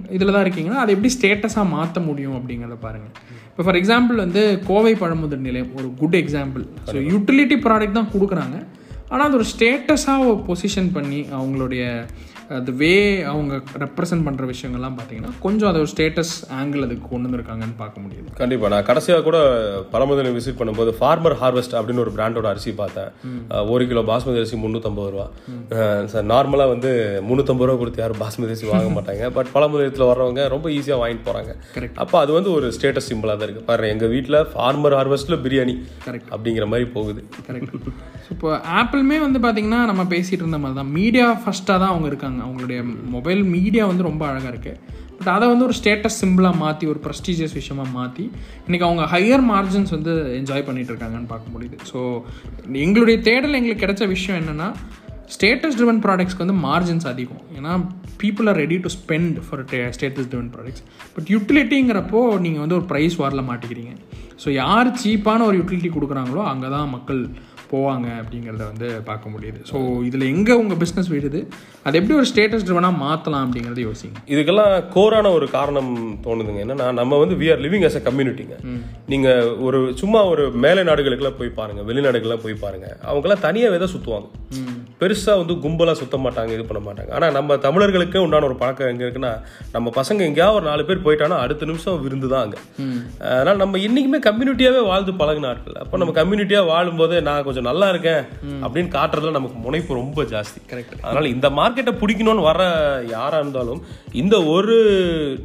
இதில் 0.09 0.31
தான் 0.31 0.43
இருக்கீங்கன்னா 0.45 0.81
அதை 0.81 0.91
எப்படி 0.93 1.09
ஸ்டேட்டஸாக 1.17 1.65
மாற்ற 1.69 2.01
முடியும் 2.01 2.37
அப்படிங்கிறத 2.37 2.77
பாருங்கள் 2.79 3.13
இப்போ 3.47 3.63
ஃபார் 3.63 3.75
எக்ஸாம்பிள் 3.75 4.17
வந்து 4.17 4.41
கோவை 4.67 4.93
பழமுதிர் 4.93 5.45
நிலையம் 5.47 5.73
ஒரு 5.75 5.87
good 6.01 6.15
example 6.21 6.63
so 6.85 6.95
utility 7.11 7.57
product 7.65 7.99
தான் 7.99 8.11
கொடுக்குறாங்க. 8.13 8.57
ஆனால் 9.13 9.27
அது 9.29 9.39
ஒரு 9.41 9.47
ஸ்டேட்டஸாக 9.53 10.35
பொசிஷன் 10.49 10.93
பண்ணி 10.97 11.21
அவங்களுடைய 11.39 11.83
அது 12.57 12.71
வே 12.79 12.89
அவங்க 13.31 13.53
ரெப்ரசன்ட் 13.83 14.23
பண்ணுற 14.25 14.45
விஷயங்கள்லாம் 14.49 14.95
பார்த்தீங்கன்னா 14.97 15.29
கொஞ்சம் 15.43 15.67
அதை 15.69 15.77
ஒரு 15.83 15.89
ஸ்டேட்டஸ் 15.91 16.33
ஆங்கிள் 16.57 16.85
அதுக்கு 16.85 17.05
கொண்டு 17.11 17.27
வந்திருக்காங்கன்னு 17.27 17.77
பார்க்க 17.81 18.03
முடியுது. 18.03 18.27
கண்டிப்பா. 18.39 18.69
நான் 18.73 18.87
கடைசியாக 18.89 19.23
கூட 19.27 19.37
பழமுதலை 19.93 20.31
விசிட் 20.37 20.57
பண்ணும்போது 20.59 20.91
ஃபார்மர் 20.97 21.35
ஹார்வெஸ்ட் 21.41 21.75
அப்படின்னு 21.79 22.03
ஒரு 22.05 22.13
பிராண்டோட 22.17 22.47
அரிசி 22.51 22.71
பார்த்தேன். 22.81 23.09
ஒரு 23.73 23.85
கிலோ 23.91 24.03
பாஸ்மதி 24.09 24.41
அரிசி 24.41 24.59
முந்நூற்றம்பது 24.63 25.11
ரூபா. 25.13 25.27
சார் 26.13 26.27
நார்மலாக 26.33 26.73
வந்து 26.73 26.91
முந்நூற்றம்பது 27.29 27.69
ரூபா 27.69 27.79
கொடுத்து 27.83 28.03
யாரும் 28.03 28.21
பாஸ்மதி 28.23 28.51
அரிசி 28.53 28.67
வாங்க 28.73 28.91
மாட்டாங்க. 28.97 29.31
பட் 29.37 29.51
பழமுதலத்தில் 29.55 30.09
வர்றவங்க 30.11 30.43
ரொம்ப 30.55 30.69
ஈஸியாக 30.77 31.01
வாங்கிட்டு 31.03 31.27
போகிறாங்க. 31.29 31.53
அப்போ 32.05 32.17
அது 32.23 32.33
வந்து 32.39 32.51
ஒரு 32.57 32.69
ஸ்டேட்டஸ் 32.77 33.09
சிம்பிளாக 33.11 33.37
தான் 33.39 33.47
இருக்குது 33.49 33.69
பாரு 33.71 33.93
எங்கள் 33.95 34.13
வீட்டில் 34.15 34.39
ஃபார்மர் 34.53 34.97
ஹார்வெஸ்ட்டில் 34.99 35.41
பிரியாணி 35.47 35.77
Correct. 36.07 36.27
அப்படிங்கிற 36.35 36.67
மாதிரி 36.73 36.87
போகுது. 36.97 37.23
கரெக்ட் 37.49 37.73
இப்போ 38.33 38.49
ஆப்பிளுமே 39.03 39.23
வந்து 39.23 39.39
பார்த்தீங்கன்னா 39.43 39.79
நம்ம 39.89 40.01
பேசிகிட்டு 40.11 40.43
இருந்த 40.43 40.57
மாதிரி 40.63 40.75
தான். 40.79 40.91
மீடியா 40.97 41.25
ஃபஸ்ட்டாக 41.39 41.77
தான் 41.81 41.91
அவங்க 41.93 42.07
இருக்காங்க. 42.11 42.39
அவங்களுடைய 42.45 42.79
மொபைல் 43.15 43.41
மீடியா 43.55 43.83
வந்து 43.89 44.03
ரொம்ப 44.07 44.23
அழகாக 44.27 44.51
இருக்குது 44.53 44.77
பட் 45.17 45.31
அதை 45.33 45.45
வந்து 45.51 45.65
ஒரு 45.67 45.75
ஸ்டேட்டஸ் 45.79 46.19
சிம்பிளாக 46.21 46.55
மாற்றி 46.61 46.85
ஒரு 46.91 46.99
ப்ரெஸ்டீஜியஸ் 47.05 47.55
விஷயமாக 47.59 47.89
மாற்றி 47.97 48.23
இன்றைக்கி 48.67 48.85
அவங்க 48.87 49.03
ஹையர் 49.13 49.43
மார்ஜின்ஸ் 49.51 49.93
வந்து 49.95 50.13
என்ஜாய் 50.39 50.65
பண்ணிட்டு 50.69 50.91
இருக்காங்கன்னு 50.93 51.29
பார்க்க 51.33 51.53
முடியுது. 51.55 51.77
ஸோ 51.91 51.99
எங்களுடைய 52.85 53.17
தேடல் 53.27 53.57
எங்களுக்கு 53.59 53.83
கிடைச்ச 53.83 54.07
விஷயம் 54.15 54.39
என்னென்னா 54.41 54.69
ஸ்டேட்டஸ் 55.35 55.77
ட்ரிவன் 55.79 56.01
ப்ராடக்ட்ஸ்க்கு 56.05 56.45
வந்து 56.45 56.57
மார்ஜின்ஸ் 56.67 57.07
அதிகம். 57.13 57.43
ஏன்னா 57.59 57.73
people 58.23 58.49
are 58.51 58.59
ready 58.63 58.77
to 58.85 58.89
spend 58.97 59.37
for 59.45 59.63
status 59.97 60.29
driven 60.31 60.51
products 60.55 60.83
but 61.15 61.29
யூட்டிலிட்டிங்கிறப்போ 61.35 62.21
நீங்கள் 62.45 62.63
வந்து 62.65 62.77
ஒரு 62.81 62.87
ப்ரைஸ் 62.91 63.17
வாரில் 63.23 63.49
மாட்டிக்கிறீங்க. 63.51 63.93
ஸோ 64.43 64.49
யார் 64.63 64.87
சீப்பான 65.01 65.45
ஒரு 65.49 65.57
யூட்டிலிட்டி 65.59 65.89
கொடுக்குறாங்களோ 65.95 66.43
அங்கே 66.51 66.69
தான் 66.75 66.87
மக்கள் 66.93 67.19
போவாங்க 67.71 68.07
அப்படிங்கிறத 68.21 68.63
வந்து 68.71 68.87
பார்க்க 69.09 69.33
முடியுது. 69.33 69.59
ஸோ 69.71 69.77
இதில் 70.07 70.25
எங்கே 70.33 70.53
உங்கள் 70.61 70.79
பிஸ்னஸ் 70.83 71.09
விடுது 71.13 71.41
அதை 71.87 71.95
எப்படி 71.99 72.15
ஒரு 72.19 72.27
ஸ்டேட்டஸ் 72.31 72.65
ட்ரிவனாக 72.67 73.01
மாற்றலாம் 73.05 73.45
அப்படிங்கிறத 73.45 73.81
யோசிங்க. 73.87 74.19
இதுக்கெல்லாம் 74.33 74.73
கோரான 74.95 75.31
ஒரு 75.37 75.47
காரணம் 75.57 75.91
தோணுதுங்க. 76.25 76.61
என்னன்னா 76.65 76.87
நம்ம 77.01 77.19
வந்து 77.23 77.37
we 77.41 77.49
are 77.53 77.63
living 77.65 77.87
as 77.89 77.97
a 77.99 78.03
கம்யூனிட்டிங்க 78.07 78.57
நீங்க 79.13 79.29
ஒரு 79.67 79.81
சும்மா 80.01 80.21
ஒரு 80.33 80.45
மேலை 80.65 80.83
நாடுகளுக்கெல்லாம் 80.91 81.39
போய் 81.41 81.57
பாருங்க 81.59 81.83
வெளிநாடுகள்லாம் 81.89 82.45
போய் 82.45 82.61
பாருங்க. 82.65 82.87
அவங்கெல்லாம் 83.09 83.45
தனியாவே 83.47 83.79
தான் 83.83 83.93
சுத்துவாங்க. 83.95 84.29
பெருசா 85.01 85.33
வந்து 85.39 85.53
கும்பலா 85.63 85.93
சுத்த 85.99 86.15
மாட்டாங்க 86.25 86.51
இது 86.55 86.65
பண்ண 86.67 86.81
மாட்டாங்க. 86.87 87.11
ஆனா 87.17 87.27
நம்ம 87.37 87.55
தமிழர்களுக்கே 87.65 88.19
உண்டான 88.25 88.45
ஒரு 88.49 88.57
பழக்கம் 88.61 88.91
எங்க 88.91 89.03
இருக்குன்னா 89.05 89.31
நம்ம 89.73 89.91
பசங்க 89.97 90.21
எங்கேயாவது 90.29 90.57
ஒரு 90.59 90.65
நாலு 90.69 90.83
பேர் 90.89 91.03
போயிட்டானா 91.05 91.37
அடுத்த 91.45 91.67
நிமிஷம் 91.69 91.99
விருந்து 92.03 92.27
தான் 92.33 92.43
அங்க. 92.45 92.57
அதனால 93.33 93.55
நம்ம 93.63 93.79
இன்னைக்குமே 93.87 94.19
கம்யூனிட்டியாவே 94.27 94.81
வாழ்ந்து 94.91 95.13
பழகின 95.21 95.49
ஆட்கள் 95.51 95.81
அப்போ 95.83 95.97
நம்ம 96.01 96.13
கம்யூனிட்டியா 96.19 96.61
வாழும்போது 96.71 97.15
நான் 97.29 97.45
கொஞ்சம் 97.47 97.62
நல்லா 97.67 97.87
இருக்கேன் 97.93 98.23
அப்படின்னு 98.63 98.89
காட்டுறதுல 98.97 99.35
நமக்கு 99.37 99.59
முனைப்பு 99.65 99.99
ரொம்ப 100.01 100.23
ஜாஸ்தி. 100.33 100.59
Correct. 100.71 100.91
அதனால 101.05 101.31
இந்த 101.35 101.49
மார்க்கெட்டை 101.59 101.93
பிடிக்கணும்னு 102.01 102.47
வர 102.49 102.61
யாரா 103.15 103.39
இருந்தாலும் 103.43 103.81
இந்த 104.23 104.35
ஒரு 104.55 104.75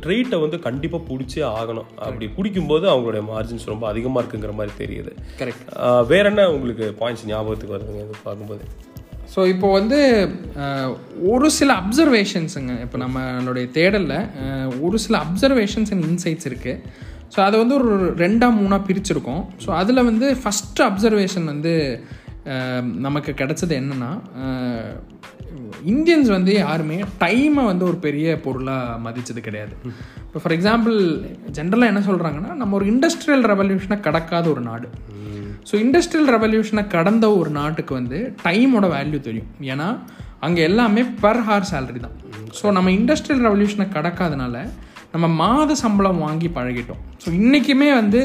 ட்ரீட்டை 0.05 0.39
வந்து 0.45 0.59
கண்டிப்பா 0.69 1.01
பிடிச்சே 1.11 1.43
ஆகணும். 1.59 1.89
அப்படி 2.07 2.29
பிடிக்கும்போது 2.37 2.87
அவங்களுடைய 2.95 3.25
மார்ஜின்ஸ் 3.33 3.71
ரொம்ப 3.73 3.87
அதிகமா 3.93 4.21
இருக்குங்கிற 4.23 4.55
மாதிரி 4.61 4.75
தெரியுது. 4.83 5.15
கரெக்ட் 5.41 5.65
வேற 6.13 6.25
என்ன 6.33 6.45
உங்களுக்கு 6.57 6.87
பாயிண்ட்ஸ் 7.01 7.27
ஞாபகத்துக்கு 7.33 7.77
வருதுங்க 7.77 8.05
இது 8.07 8.23
பார்க்கும்போது? 8.29 8.65
ஸோ 9.33 9.41
இப்போ 9.53 9.69
வந்து 9.79 9.99
ஒரு 11.33 11.49
சில 11.57 11.71
அப்சர்வேஷன்ஸுங்க 11.81 12.75
இப்போ 12.85 12.99
நம்மளுடைய 13.03 13.67
தேடலில் 13.77 14.17
ஒரு 14.87 14.97
சில 15.05 15.17
அப்சர்வேஷன்ஸ் 15.27 15.91
அண்ட் 15.95 16.07
இன்சைட்ஸ் 16.11 16.49
இருக்குது 16.51 17.07
ஸோ 17.35 17.39
அதை 17.47 17.57
வந்து 17.63 17.75
ஒரு 17.81 17.91
ரெண்டாக 18.25 18.57
மூணாக 18.61 18.81
பிரிச்சிருக்கோம். 18.89 19.43
ஸோ 19.65 19.69
அதில் 19.81 20.07
வந்து 20.11 20.29
ஃபஸ்ட்டு 20.43 20.87
அப்சர்வேஷன் 20.89 21.49
வந்து 21.53 21.75
நமக்கு 23.07 23.31
கிடைச்சது 23.41 23.75
என்னென்னா 23.81 24.11
இந்தியன்ஸ் 25.93 26.31
வந்து 26.37 26.53
யாருமே 26.65 26.97
டைமை 27.23 27.63
வந்து 27.71 27.85
ஒரு 27.91 27.99
பெரிய 28.07 28.27
பொருளாக 28.45 28.99
மதித்தது 29.07 29.41
கிடையாது. 29.49 29.75
இப்போ 30.27 30.39
ஃபார் 30.43 30.55
எக்ஸாம்பிள் 30.57 30.97
ஜென்ரலாக 31.57 31.93
என்ன 31.93 32.01
சொல்கிறாங்கன்னா 32.09 32.53
நம்ம 32.61 32.77
ஒரு 32.79 32.87
இண்டஸ்ட்ரியல் 32.93 33.45
ரெவல்யூஷனை 33.53 33.99
கடக்காத 34.07 34.47
ஒரு 34.55 34.63
நாடு. 34.71 34.89
ஸோ 35.69 35.75
இண்டஸ்ட்ரியல் 35.85 36.31
ரெவல்யூஷனை 36.37 36.85
கடந்த 36.97 37.27
ஒரு 37.41 37.51
நாட்டுக்கு 37.61 37.93
வந்து 38.01 38.19
டைமோட 38.47 38.87
வேல்யூ 38.97 39.21
தெரியும். 39.29 39.51
ஏன்னா 39.73 39.89
அங்கே 40.47 40.61
எல்லாமே 40.71 41.03
பர் 41.23 41.43
ஹார் 41.47 41.69
சேலரி 41.73 42.01
தான். 42.07 42.17
ஸோ 42.59 42.73
நம்ம 42.77 42.91
இண்டஸ்ட்ரியல் 42.99 43.45
ரெவல்யூஷனை 43.47 43.87
கடக்காதனால 43.97 44.57
நம்ம 45.15 45.27
மாத 45.43 45.77
சம்பளம் 45.83 46.23
வாங்கி 46.27 46.49
பழகிட்டோம். 46.57 47.03
ஸோ 47.23 47.29
இன்றைக்குமே 47.41 47.89
வந்து 48.01 48.21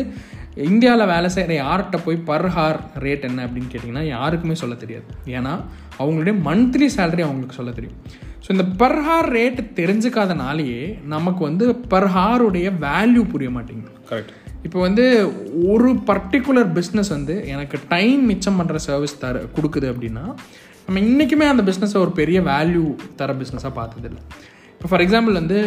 இந்தியாவில் 0.70 1.12
வேலை 1.14 1.30
செய்கிற 1.36 1.54
யார்கிட்ட 1.62 1.98
போய் 2.06 2.18
பர் 2.30 2.48
ஹார் 2.56 2.80
ரேட் 3.04 3.24
என்ன 3.30 3.40
அப்படின்னு 3.46 3.72
கேட்டிங்கன்னா 3.72 4.04
யாருக்குமே 4.16 4.56
சொல்ல 4.62 4.76
தெரியாது. 4.84 5.08
ஏன்னா 5.38 5.54
அவங்களுடைய 6.02 6.36
மந்த்லி 6.48 6.88
சேலரி 6.98 7.24
அவங்களுக்கு 7.28 7.60
சொல்ல 7.60 7.72
தெரியும். 7.80 7.98
ஸோ 8.44 8.50
இந்த 8.56 8.66
பர் 8.82 9.00
ஹார் 9.08 9.30
ரேட் 9.38 9.60
தெரிஞ்சுக்காதனாலேயே 9.80 10.82
நமக்கு 11.16 11.42
வந்து 11.50 11.66
பர் 11.94 12.10
ஹாருடைய 12.16 12.70
வேல்யூ 12.88 13.24
புரிய 13.34 13.50
மாட்டேங்குது. 13.58 13.94
கரெக்ட் 14.12 14.34
இப்போ 14.68 14.80
வந்து 14.88 15.06
ஒரு 15.72 15.90
பர்டிகுலர் 16.10 16.70
பிஸ்னஸ் 16.78 17.12
வந்து 17.16 17.34
எனக்கு 17.54 17.78
டைம் 17.94 18.22
மிச்சம் 18.32 18.60
பண்ணுற 18.60 18.78
சர்வீஸ் 18.90 19.22
தர 19.24 19.42
கொடுக்குது 19.56 19.88
அப்படின்னா 19.94 20.26
நம்ம 20.86 21.02
இன்றைக்குமே 21.08 21.46
அந்த 21.54 21.64
பிஸ்னஸை 21.70 21.98
ஒரு 22.06 22.12
பெரிய 22.20 22.40
வேல்யூ 22.52 22.86
தர 23.20 23.34
பிஸ்னஸாக 23.42 23.74
பார்த்ததில்ல. 23.80 24.20
இப்போ 24.84 24.92
ஃபார் 24.92 25.04
எக்ஸாம்பிள் 25.04 25.38
வந்து 25.40 25.58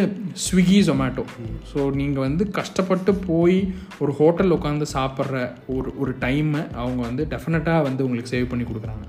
ஸ்விக்கி 0.43 0.79
ஜொமேட்டோ 0.87 1.23
ஸோ 1.69 1.79
நீங்கள் 1.99 2.23
வந்து 2.25 2.43
கஷ்டப்பட்டு 2.57 3.11
போய் 3.29 3.55
ஒரு 4.03 4.11
ஹோட்டலில் 4.19 4.55
உட்காந்து 4.57 4.85
சாப்பிட்ற 4.93 5.39
ஒரு 5.75 5.91
ஒரு 6.01 6.11
டைமை 6.23 6.61
அவங்க 6.81 6.99
வந்து 7.07 7.23
டெஃபினட்டாக 7.31 7.85
வந்து 7.87 8.03
உங்களுக்கு 8.05 8.31
சேவ் 8.33 8.45
பண்ணி 8.51 8.65
கொடுக்குறாங்க. 8.67 9.07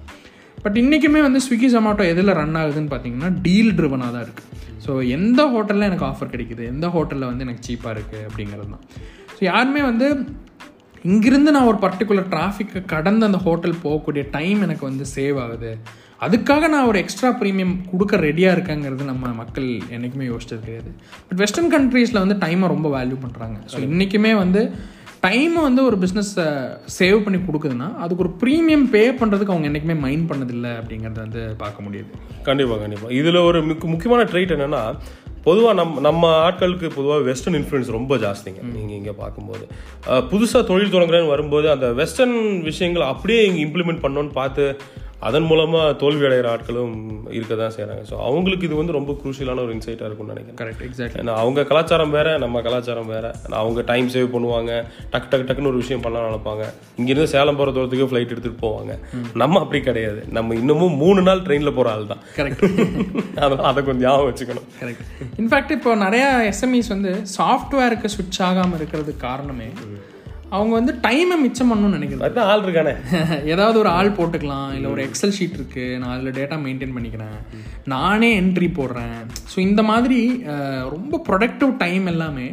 பட் 0.64 0.78
இன்றைக்குமே 0.82 1.20
வந்து 1.26 1.42
ஸ்விக்கி 1.46 1.70
ஜொமேட்டோ 1.74 2.06
எதில் 2.12 2.36
ரன் 2.40 2.58
ஆகுதுன்னு 2.62 2.92
பார்த்தீங்கன்னா 2.94 3.30
டீல் 3.44 3.70
ட்ரிவனாக 3.80 4.10
தான் 4.16 4.24
இருக்குது 4.26 4.80
ஸோ 4.86 4.90
எந்த 5.18 5.40
ஹோட்டலில் 5.54 5.88
எனக்கு 5.90 6.08
ஆஃபர் 6.10 6.32
கிடைக்குது? 6.34 6.64
எந்த 6.72 6.86
ஹோட்டலில் 6.96 7.30
வந்து 7.30 7.46
எனக்கு 7.48 7.66
சீப்பாக 7.68 7.94
இருக்குது 7.96 8.24
அப்படிங்கிறது 8.30 8.70
தான். 8.74 8.84
ஸோ 9.36 9.40
யாருமே 9.52 9.84
வந்து 9.90 10.08
இங்கிருந்து 11.12 11.50
நான் 11.58 11.70
ஒரு 11.74 11.80
பர்டிகுலர் 11.86 12.30
டிராஃபிக்கை 12.34 12.80
கடந்து 12.96 13.30
அந்த 13.30 13.40
ஹோட்டல் 13.46 13.80
போகக்கூடிய 13.86 14.24
டைம் 14.38 14.60
எனக்கு 14.68 14.84
வந்து 14.90 15.04
சேவ் 15.16 15.38
ஆகுது. 15.46 15.72
அதுக்காக 16.26 16.68
நான் 16.72 16.88
ஒரு 16.90 16.98
எக்ஸ்ட்ரா 17.02 17.28
ப்ரீமியம் 17.40 17.74
கொடுக்க 17.90 18.16
ரெடியாக 18.26 18.54
இருக்கேங்கிறது 18.56 19.04
நம்ம 19.10 19.32
மக்கள் 19.40 19.68
என்றைக்குமே 19.94 20.26
யோசிச்சது 20.30 20.60
கிடையாது. 20.64 20.90
பட் 21.28 21.40
வெஸ்டர்ன் 21.42 21.72
கண்ட்ரீஸில் 21.74 22.22
வந்து 22.24 22.36
டைமை 22.44 22.68
ரொம்ப 22.74 22.88
வேல்யூ 22.96 23.18
பண்ணுறாங்க 23.24 23.58
ஸோ 23.72 23.80
இன்றைக்குமே 23.88 24.32
வந்து 24.44 24.62
டைமை 25.26 25.60
வந்து 25.68 25.82
ஒரு 25.88 25.96
பிஸ்னஸ் 26.02 26.32
சேவ் 26.98 27.18
பண்ணி 27.22 27.38
கொடுக்குதுன்னா 27.46 27.88
அதுக்கு 28.02 28.24
ஒரு 28.24 28.32
ப்ரீமியம் 28.42 28.84
பே 28.92 29.04
பண்ணுறதுக்கு 29.20 29.54
அவங்க 29.54 29.68
என்றைக்குமே 29.68 29.96
மைண்ட் 30.04 30.28
பண்ணதில்லை 30.30 30.72
அப்படிங்கிறத 30.80 31.18
வந்து 31.26 31.42
பார்க்க 31.62 31.86
முடியுது. 31.86 32.10
கண்டிப்பாக 32.48 32.80
கண்டிப்பாக 32.82 33.16
இதில் 33.20 33.40
ஒரு 33.48 33.60
முக்கிய 33.70 33.90
முக்கியமான 33.94 34.26
ட்ரைட் 34.32 34.54
என்னன்னா 34.56 34.82
பொதுவாக 35.46 35.74
நம்ம 35.80 36.00
நம்ம 36.06 36.30
ஆட்களுக்கு 36.46 36.86
பொதுவாக 36.96 37.20
வெஸ்டர்ன் 37.28 37.56
இன்ஃப்ளூயன்ஸ் 37.58 37.90
ரொம்ப 37.96 38.14
ஜாஸ்திங்க. 38.24 38.62
நீங்கள் 38.76 38.96
இங்கே 39.00 39.14
பார்க்கும்போது. 39.22 39.64
புதுசாக 40.32 40.62
தொழில் 40.70 40.94
தொடங்குறேன்னு 40.94 41.34
வரும்போது 41.34 41.66
அந்த 41.74 41.88
வெஸ்டர்ன் 42.00 42.38
விஷயங்கள் 42.70 43.10
அப்படியே 43.12 43.42
இங்கே 43.48 43.62
இம்ப்ளிமெண்ட் 43.66 44.02
பண்ணோன்னு 44.04 44.32
பார்த்து 44.40 44.64
அதன் 45.26 45.46
மூலமாக 45.50 45.94
தோல்வி 46.00 46.24
அடைகிற 46.26 46.48
ஆட்களும் 46.54 46.92
இருக்க 47.36 47.54
தான் 47.60 47.72
செய்கிறாங்க 47.76 48.02
ஸோ 48.10 48.16
அவங்களுக்கு 48.26 48.66
இது 48.68 48.76
வந்து 48.80 48.94
ரொம்ப 48.96 49.12
குரூஷியலான 49.22 49.62
ஒரு 49.66 49.72
இன்சைட்டாக 49.76 50.08
இருக்கும்னு 50.08 50.34
நினைக்கிறேன். 50.34 50.58
கரெக்ட் 50.60 50.82
எக்ஸாக்ட்லி 50.86 51.20
ஏன்னா 51.22 51.34
அவங்க 51.42 51.64
கலாச்சாரம் 51.70 52.14
வேற 52.16 52.28
நம்ம 52.44 52.60
கலாச்சாரம் 52.66 53.10
வேற. 53.14 53.26
அவங்க 53.60 53.82
டைம் 53.90 54.08
சேவ் 54.14 54.28
பண்ணுவாங்க. 54.34 54.72
டக்கு 55.12 55.30
டக்கு 55.32 55.46
டக்குன்னு 55.48 55.72
ஒரு 55.72 55.80
விஷயம் 55.82 56.04
பண்ணலாம் 56.04 56.28
நினைப்பாங்க. 56.30 56.66
இங்கிருந்து 56.98 57.32
சேலம் 57.34 57.58
போகிற 57.60 57.74
தூரத்துக்கு 57.78 58.08
ஃப்ளைட் 58.10 58.32
எடுத்துகிட்டு 58.34 58.64
போவாங்க. 58.66 58.94
நம்ம 59.42 59.60
அப்படி 59.64 59.80
கிடையாது. 59.88 60.20
நம்ம 60.38 60.54
இன்னமும் 60.60 60.96
மூணு 61.04 61.22
நாள் 61.28 61.44
ட்ரெயினில் 61.48 61.76
போகிற 61.78 61.94
ஆள் 61.94 62.10
தான். 62.12 62.22
கரெக்ட் 62.38 62.62
அதெல்லாம் 63.44 63.70
அதை 63.70 63.82
கொஞ்சம் 63.88 64.04
ஞாபகம் 64.08 64.30
வச்சுக்கணும். 64.30 64.68
கரெக்ட் 64.82 65.04
இன்ஃபேக்ட் 65.42 65.74
இப்போ 65.78 65.96
நிறையா 66.04 66.28
எஸ்எம்இஸ் 66.52 66.92
வந்து 66.96 67.12
சாஃப்ட்வேருக்கு 67.38 68.12
ஸ்விட்ச் 68.16 68.40
ஆகாமல் 68.50 68.78
இருக்கிறதுக்கு 68.80 69.26
காரணமே 69.28 69.68
அவங்க 70.56 70.72
வந்து 70.78 70.92
டைமை 71.06 71.36
மிச்சம் 71.42 71.70
பண்ணணும்னு 71.70 71.98
நினைக்கிறது 71.98 72.26
அதுதான் 72.26 72.50
ஆள் 72.52 72.62
இருக்கானே. 72.66 72.92
ஏதாவது 73.52 73.76
ஒரு 73.78 73.90
ஆள் 73.98 74.10
போட்டுக்கலாம் 74.18 74.70
இல்லை 74.76 74.88
ஒரு 74.90 75.02
எக்ஸல் 75.08 75.34
ஷீட் 75.38 75.56
இருக்கு 75.58 75.84
நான் 76.00 76.14
அதில் 76.14 76.36
டேட்டா 76.38 76.56
மெயின்டைன் 76.66 76.94
பண்ணிக்கிறேன். 76.96 77.36
நானே 77.94 78.30
என்ட்ரி 78.40 78.68
போடுறேன். 78.78 79.18
ஸோ 79.52 79.58
இந்த 79.68 79.82
மாதிரி 79.90 80.20
ரொம்ப 80.94 81.20
ப்ரொடக்டிவ் 81.28 81.72
டைம் 81.84 82.06
எல்லாமே 82.06 82.48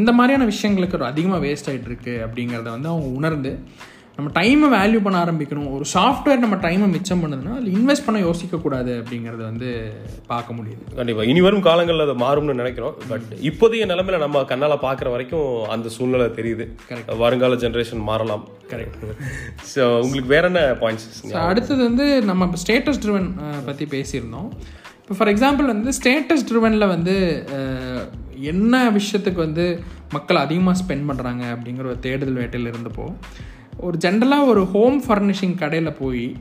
இந்த 0.00 0.10
மாதிரியான 0.18 0.50
விஷயங்களுக்கு 0.52 0.98
ஒரு 1.00 1.08
அதிகமாக 1.12 1.44
வேஸ்ட் 1.46 1.70
ஆகிட்டு 1.70 1.90
இருக்கு 1.92 2.14
அப்படிங்கிறத 2.26 2.68
வந்து 2.76 2.88
அவங்க 2.92 3.08
உணர்ந்து 3.20 3.52
நம்ம 4.16 4.30
டைமை 4.38 4.68
வேல்யூ 4.74 4.98
பண்ண 5.04 5.16
ஆரம்பிக்கணும். 5.24 5.68
ஒரு 5.76 5.84
சாஃப்ட்வேர் 5.92 6.42
நம்ம 6.42 6.56
டைமை 6.64 6.86
மிச்சம் 6.94 7.22
பண்ணுதுன்னா 7.22 7.52
அதில் 7.58 7.76
இன்வெஸ்ட் 7.78 8.04
பண்ண 8.06 8.18
யோசிக்கக்கூடாது 8.24 8.90
அப்படிங்கிறத 9.00 9.42
வந்து 9.50 9.68
பார்க்க 10.32 10.56
முடியுது. 10.56 10.82
கண்டிப்பா. 10.98 11.22
இனி 11.30 11.40
வரும் 11.46 11.64
காலங்களில் 11.68 12.04
அது 12.06 12.14
மாறும்னு 12.24 12.56
நினைக்கிறோம். 12.62 12.96
பட் 13.10 13.30
இப்போதைய 13.50 13.86
நிலைமையில 13.92 14.18
நம்ம 14.24 14.42
கண்ணால 14.50 14.76
பார்க்குற 14.86 15.10
வரைக்கும் 15.14 15.48
அந்த 15.74 15.90
சூழ்நிலை 15.94 16.26
தெரியுது. 16.38 16.66
வருங்கால 17.22 17.56
ஜென்ரேஷன் 17.64 18.02
மாறலாம். 18.10 18.44
கரெக்ட் 18.72 19.06
ஸோ 19.72 19.84
உங்களுக்கு 20.04 20.32
வேற 20.36 20.46
என்ன 20.52 20.64
பாயிண்ட்ஸ் 20.82 21.06
அடுத்தது 21.48 21.80
வந்து 21.88 22.06
நம்ம 22.30 22.50
ஸ்டேட்டஸ் 22.64 23.02
ட்ரிவன் 23.04 23.30
பற்றி 23.68 23.86
பேசியிருந்தோம். 23.94 24.50
இப்போ 25.02 25.16
ஃபார் 25.20 25.32
எக்ஸாம்பிள் 25.32 25.72
வந்து 25.72 25.94
ஸ்டேட்டஸ் 26.00 26.46
ட்ரிவனில் 26.50 26.92
வந்து 26.94 27.14
என்ன 28.52 28.74
விஷயத்துக்கு 28.98 29.40
வந்து 29.46 29.64
மக்கள் 30.16 30.42
அதிகமாக 30.44 30.76
ஸ்பெண்ட் 30.82 31.08
பண்ணுறாங்க 31.08 31.42
அப்படிங்கிற 31.54 31.86
ஒரு 31.92 31.98
தேடுதல் 32.06 32.38
வேட்டையில் 32.42 32.70
இருந்தப்போ 32.72 33.06
ஒரு 33.72 33.98
ஜென்ரலாக 33.98 34.46
ஒரு 34.46 34.64
ஹோம் 34.64 35.02
ஃபர்னிஷிங் 35.08 35.58
கடையில் 35.58 35.92
போய் 35.92 36.36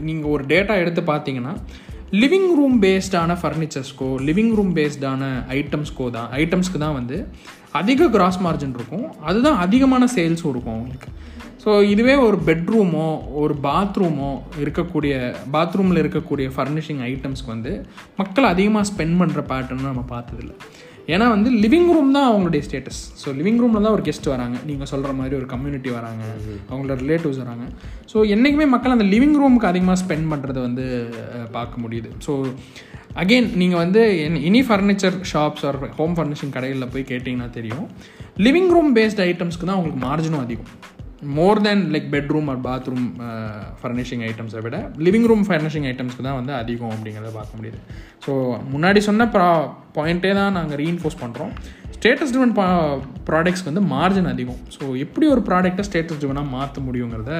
நீங்கள் 0.00 0.30
ஒரு 0.30 0.44
டேட்டா 0.44 0.74
எடுத்து 0.78 1.00
பார்த்தீங்கன்னா 1.00 1.56
லிவிங் 2.12 2.54
ரூம் 2.56 2.82
பேஸ்டான 2.82 3.36
ஃபர்னிச்சர்ஸ்க்கோ 3.42 4.18
லிவிங் 4.20 4.54
ரூம் 4.54 4.76
பேஸ்டான 4.76 5.44
ஐட்டம்ஸ்க்கோ 5.48 6.10
தான் 6.10 6.28
ஐட்டம்ஸ்க்கு 6.30 6.78
தான் 6.78 6.92
வந்து 6.92 7.26
அதிக 7.72 8.08
கிராஸ் 8.08 8.38
மார்ஜின் 8.38 8.74
இருக்கும். 8.74 9.12
அதுதான் 9.20 9.56
அதிகமான 9.56 10.04
சேல்ஸும் 10.04 10.50
இருக்கும் 10.50 10.74
அவங்களுக்கு 10.74 11.08
ஸோ 11.64 11.82
இதுவே 11.82 12.14
ஒரு 12.14 12.38
பெட்ரூமோ 12.46 13.32
ஒரு 13.32 13.54
பாத்ரூமோ 13.62 14.42
இருக்கக்கூடிய 14.60 15.34
பாத்ரூமில் 15.52 16.02
இருக்கக்கூடிய 16.02 16.50
ஃபர்னிஷிங் 16.56 16.98
ஐட்டம்ஸ்க்கு 16.98 17.46
வந்து 17.46 17.86
மக்கள் 18.16 18.44
அதிகமாக 18.44 18.88
ஸ்பெண்ட் 18.90 19.18
பண்ணுற 19.20 19.40
பேட்டர்ன் 19.40 19.80
நம்ம 19.80 20.04
பார்த்ததில்ல. 20.10 20.52
ஏன்னா 21.14 21.26
வந்து 21.34 21.50
லிவிங் 21.62 21.88
ரூம் 21.94 22.10
தான் 22.16 22.26
அவங்களுடைய 22.30 22.62
ஸ்டேட்டஸ் 22.66 23.00
ஸோ 23.22 23.28
லிவிங் 23.38 23.60
ரூமில் 23.62 23.84
தான் 23.86 23.94
ஒரு 23.96 24.04
கெஸ்ட் 24.08 24.28
வராங்க. 24.32 24.56
நீங்கள் 24.68 24.90
சொல்கிற 24.92 25.12
மாதிரி 25.20 25.34
ஒரு 25.40 25.46
கம்யூனிட்டி 25.52 25.90
வராங்க. 25.98 26.22
அவங்களோட 26.70 26.96
ரிலேட்டிவ்ஸ் 27.04 27.40
வராங்க. 27.42 27.64
ஸோ 28.12 28.18
என்றைக்குமே 28.34 28.66
மக்கள் 28.74 28.94
அந்த 28.96 29.06
லிவிங் 29.14 29.36
ரூமுக்கு 29.42 29.70
அதிகமாக 29.72 29.98
ஸ்பெண்ட் 30.02 30.30
பண்ணுறத 30.32 30.58
வந்து 30.68 30.84
பார்க்க 31.56 31.82
முடியுது. 31.84 32.10
ஸோ 32.26 32.34
அகெயின் 33.22 33.48
நீங்கள் 33.62 33.82
வந்து 33.84 34.02
இனி 34.48 34.60
furniture 34.68 35.16
shops 35.32 35.64
or 35.70 35.78
home 35.98 36.14
furnishing 36.18 36.54
கடைகளில் 36.56 36.92
போய் 36.94 37.10
கேட்டிங்கன்னா 37.12 37.50
தெரியும். 37.58 37.86
லிவிங் 38.46 38.70
ரூம் 38.76 38.92
பேஸ்ட் 38.98 39.22
ஐட்டம்ஸ்க்கு 39.28 39.68
தான் 39.70 39.78
உங்களுக்கு 39.80 40.02
மார்ஜினும் 40.08 40.44
அதிகம். 40.46 40.70
More 41.36 41.60
than 41.66 41.82
like 41.94 42.08
bedroom 42.14 42.48
or 42.52 42.60
bathroom 42.68 43.06
furnishing 43.80 44.22
ஐட்டம்ஸை 44.28 44.60
விட 44.64 44.76
லிவிங் 45.06 45.26
ரூம் 45.30 45.44
ஃபர்னிஷிங் 45.48 45.86
ஐட்டம்ஸ்க்கு 45.90 46.26
தான் 46.28 46.38
வந்து 46.38 46.52
அதிகம் 46.60 46.92
அப்படிங்கிறத 46.94 47.32
பார்க்க 47.38 47.58
முடியுது. 47.58 47.78
ஸோ 48.24 48.32
முன்னாடி 48.72 49.02
சொன்ன 49.08 49.26
ப்ரா 49.34 49.48
பாயிண்ட்டே 49.98 50.32
தான் 50.40 50.56
நாங்கள் 50.58 50.80
ரீஇன்ஃபோர்ஸ் 50.82 51.20
பண்ணுறோம் 51.24 51.52
ஸ்டேட்டஸ் 51.96 52.32
ட்ரிவன் 52.34 52.56
பா 52.60 52.66
ப்ராடக்ட்ஸ்க்கு 53.28 53.70
வந்து 53.72 53.84
மார்ஜின் 53.94 54.30
அதிகம். 54.34 54.60
ஸோ 54.76 54.84
எப்படி 55.04 55.26
ஒரு 55.34 55.42
ப்ராடக்ட்டை 55.48 55.84
ஸ்டேட்டஸ் 55.88 56.20
ட்ரிவனாக 56.22 56.52
மாற்ற 56.56 56.82
முடியுங்கிறத 56.88 57.34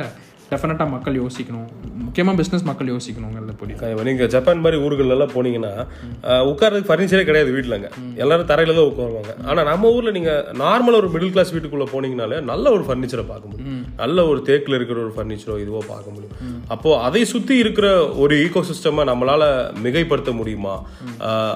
டெஃபினட்டாக 0.53 0.89
மக்கள் 0.91 1.17
யோசிக்கணும். 1.21 1.69
முக்கியமாக 2.05 2.37
பிஸ்னஸ் 2.39 2.65
மக்கள் 2.65 2.89
யோசிக்கணுங்கிறத 2.89 3.53
புரியுது 3.59 3.79
நீங்க 4.09 4.27
ஜப்பான் 4.33 4.63
மாதிரி 4.63 4.79
ஊர்கள் 4.83 5.13
எல்லாம் 5.13 5.33
போனீங்கன்னா 5.35 5.73
அஹ், 6.27 6.45
உட்கார்றதுக்கு 6.51 6.89
ஃபர்னிச்சரே 6.89 7.25
கிடையாது 7.25 7.51
வீட்டுலங்க 7.55 7.89
எல்லாரும் 8.17 8.51
தரையில 8.51 8.75
தான் 8.75 8.89
உட்காருவாங்க. 8.89 9.33
ஆனா 9.47 9.61
நம்ம 9.65 9.93
ஊர்ல 9.93 10.13
நீங்க 10.13 10.33
நார்மல் 10.63 10.99
ஒரு 10.99 11.09
மிடில் 11.09 11.33
கிளாஸ் 11.33 11.55
வீட்டுக்குள்ள 11.55 11.87
போனீங்கனாலே 11.93 12.39
நல்ல 12.45 12.67
ஒரு 12.71 12.85
ஃபர்னிச்சரை 12.85 13.27
பார்க்க 13.27 13.51
முடியும். 13.51 13.69
நல்ல 13.97 14.27
ஒரு 14.27 14.41
தேக்கில் 14.43 14.75
இருக்கிற 14.75 14.99
ஒரு 15.01 15.15
ஃபர்னிச்சரோ 15.17 15.57
இதுவோ 15.63 15.83
பார்க்க 15.87 16.15
முடியும். 16.15 16.37
அப்போ 16.69 16.91
அதை 17.03 17.25
சுத்தி 17.27 17.57
இருக்கிற 17.59 17.87
ஒரு 18.19 18.35
ஈகோ 18.45 18.63
சிஸ்டமை 18.69 19.05
நம்மளால 19.09 19.43
மிகைப்படுத்த 19.85 20.31
முடியுமா? 20.35 20.75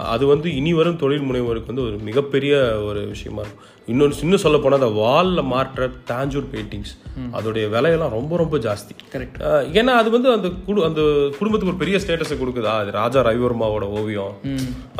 அது 0.09 0.27
வந்து 0.27 0.49
இனி 0.57 0.75
வரும் 0.75 0.97
தொழில் 0.97 1.27
முனைவோருக்கு 1.27 1.67
வந்து 1.67 1.87
ஒரு 1.87 1.99
மிகப்பெரிய 2.03 2.55
ஒரு 2.87 3.01
விஷயமா 3.09 3.43
இருக்கும். 3.43 3.63
இன்னொன்று 3.93 4.23
இன்னும் 4.25 4.43
சொல்ல 4.45 4.57
போனால் 4.61 4.81
அந்த 4.81 4.93
வாலில் 5.03 5.49
மாற்ற 5.53 5.89
தாஞ்சூர் 6.11 6.47
பெயிண்டிங்ஸ் 6.53 6.93
அதோடைய 7.39 7.65
விலையெல்லாம் 7.75 8.15
ரொம்ப 8.17 8.33
ரொம்ப 8.41 8.57
ஜாஸ்தி. 8.65 8.95
கரெக்ட் 9.13 9.37
ஏன்னா 9.79 9.93
அது 10.01 10.09
வந்து 10.15 10.29
அந்த 10.37 10.49
குடு 10.67 10.81
அந்த 10.89 11.03
குடும்பத்துக்கு 11.39 11.73
ஒரு 11.73 11.83
பெரிய 11.83 11.99
ஸ்டேட்டஸை 12.03 12.37
கொடுக்குதா? 12.41 12.73
அது 12.83 12.91
ராஜா 13.01 13.21
ரவிவர்மாவோட 13.29 13.85
ஓவியம் 13.99 14.35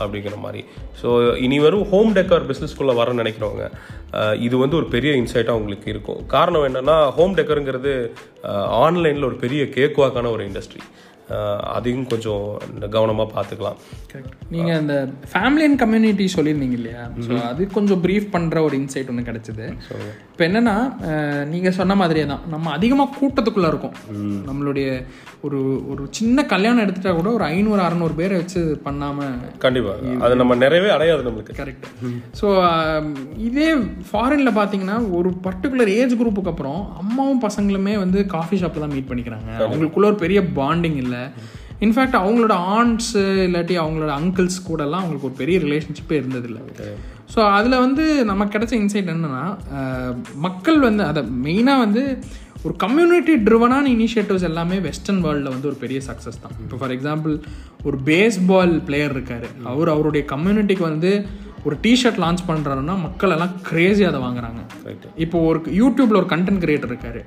அப்படிங்கிற 0.01 0.37
மாதிரி. 0.45 0.63
ஸோ 1.01 1.09
இனி 1.47 1.59
வரும் 1.67 1.85
ஹோம் 1.93 2.13
டெக்கார் 2.19 2.49
பிஸ்னஸ்குள்ளே 2.51 2.97
வரணும்னு 3.01 3.25
நினைக்கிறவங்க 3.25 3.67
இது 4.47 4.57
வந்து 4.65 4.79
ஒரு 4.81 4.89
பெரிய 4.95 5.13
இன்சைட்டாக 5.23 5.61
உங்களுக்கு 5.61 5.89
இருக்கும். 5.95 6.21
காரணம் 6.37 6.67
என்னன்னா 6.69 6.97
ஹோம் 7.17 7.37
டெக்கருங்கிறது 7.41 7.95
ஆன்லைனில் 8.85 9.29
ஒரு 9.31 9.39
பெரிய 9.45 9.65
கேக்வாக்கான 9.79 10.31
ஒரு 10.37 10.45
இண்டஸ்ட்ரி 10.51 10.83
அதையும் 11.77 12.09
கொஞ்சம் 12.11 12.43
கவனமாக 12.97 13.29
பார்த்துக்கலாம். 13.37 13.79
நீங்கள் 14.55 14.79
அந்த 14.81 14.95
ஃபேமிலி 15.33 15.65
அண்ட் 15.69 15.81
கம்யூனிட்டி 15.83 16.27
சொல்லியிருந்தீங்க 16.35 16.77
இல்லையா? 16.81 17.05
ஸோ 17.27 17.33
அது 17.51 17.63
கொஞ்சம் 17.77 18.03
ப்ரீஃப் 18.05 18.29
பண்ணுற 18.35 18.63
ஒரு 18.67 18.75
இன்சைட் 18.83 19.11
ஒன்று 19.13 19.29
கிடைச்சிது. 19.29 19.67
இப்போ 20.33 20.45
என்னன்னா 20.49 20.77
நீங்கள் 21.53 21.77
சொன்ன 21.79 21.97
மாதிரியே 22.03 22.27
தான். 22.33 22.45
நம்ம 22.55 22.71
அதிகமாக 22.77 23.17
கூட்டத்துக்குள்ளே 23.21 23.71
இருக்கோம். 23.73 23.97
நம்மளுடைய 24.51 24.89
ஒரு 25.47 25.59
ஒரு 25.93 26.03
சின்ன 26.19 26.45
கல்யாணம் 26.53 26.85
எடுத்துட்டா 26.85 27.13
கூட 27.19 27.29
ஒரு 27.39 27.45
ஐநூறு 27.55 27.83
அறநூறு 27.87 28.15
பேரை 28.21 28.37
வச்சு 28.43 28.61
பண்ணாமல் 28.87 29.35
கண்டிப்பாக 29.65 30.15
அது 30.27 30.41
நம்ம 30.43 30.57
நிறையவே 30.65 30.91
அடையாது 30.97 31.27
நம்மளுக்கு. 31.27 31.59
கரெக்ட் 31.61 31.87
ஸோ 32.41 32.47
இதே 33.49 33.69
ஃபாரினில் 34.11 34.57
பார்த்தீங்கன்னா 34.61 34.97
ஒரு 35.19 35.33
பர்டிகுலர் 35.49 35.93
ஏஜ் 35.99 36.17
குரூப்புக்கு 36.23 36.53
அப்புறம் 36.55 36.81
அம்மாவும் 37.03 37.45
பசங்களுமே 37.47 37.97
வந்து 38.05 38.19
காஃபி 38.37 38.59
ஷாப்பில் 38.63 38.87
தான் 38.87 38.95
மீட் 38.97 39.11
பண்ணிக்கிறாங்க. 39.13 39.51
அவங்களுக்குள்ள 39.67 40.11
ஒரு 40.13 40.21
பெரிய 40.25 40.41
பாண்டிங் 40.61 40.99
இல்லை. 41.05 41.16
இன்ஃபேக்ட் 41.85 42.17
அவங்களோட 42.23 42.55
ஆண்ட்ஸு 42.77 43.23
இல்லாட்டி 43.49 43.75
அவங்களோட 43.83 44.13
அங்கிள்ஸ் 44.21 44.59
கூடலாம் 44.69 45.03
அவங்களுக்கு 45.03 45.29
ஒரு 45.31 45.39
பெரிய 45.43 45.59
ரிலேஷன்ஷிப்பே 45.67 46.17
இருந்ததில்லை. 46.21 46.63
ஸோ 47.35 47.41
அதில் 47.59 47.83
வந்து 47.85 48.05
நமக்கு 48.31 48.55
கிடைச்ச 48.57 48.75
இன்சைட் 48.83 49.13
என்னன்னா 49.15 49.45
மக்கள் 50.47 50.79
வந்து 50.89 51.05
அதை 51.11 51.23
மெயினாக 51.47 51.85
வந்து 51.85 52.03
ஒரு 52.67 52.75
கம்யூனிட்டி 52.85 53.35
ட்ரிவனான 53.47 53.85
இனிஷியேட்டிவ்ஸ் 53.97 54.47
எல்லாமே 54.49 54.77
வெஸ்டர்ன் 54.87 55.21
வேர்ல்டில் 55.25 55.53
வந்து 55.55 55.69
ஒரு 55.71 55.79
பெரிய 55.83 55.99
சக்ஸஸ் 56.07 56.41
தான். 56.45 56.55
இப்போ 56.63 56.77
ஃபார் 56.81 56.95
எக்ஸாம்பிள் 56.95 57.35
ஒரு 57.89 57.99
பேஸ்பால் 58.09 58.73
பிளேயர் 58.89 59.15
இருக்காரு. 59.17 59.49
அவர் 59.73 59.91
அவருடைய 59.95 60.23
கம்யூனிட்டிக்கு 60.33 60.85
வந்து 60.93 61.13
ஒரு 61.67 61.77
டிஷர்ட் 61.85 62.19
லான்ச் 62.25 62.43
பண்ணுறாருன்னா 62.49 62.95
மக்கள் 63.05 63.35
எல்லாம் 63.37 63.55
கிரேசி 63.69 64.03
அதை 64.09 64.19
வாங்குறாங்க. 64.25 64.61
இப்போ 65.25 65.39
ஒரு 65.49 65.59
யூடியூப்ல 65.81 66.19
ஒரு 66.23 66.29
கண்டென்ட் 66.33 66.63
கிரியேட்டர் 66.65 66.93
இருக்காரு. 66.93 67.21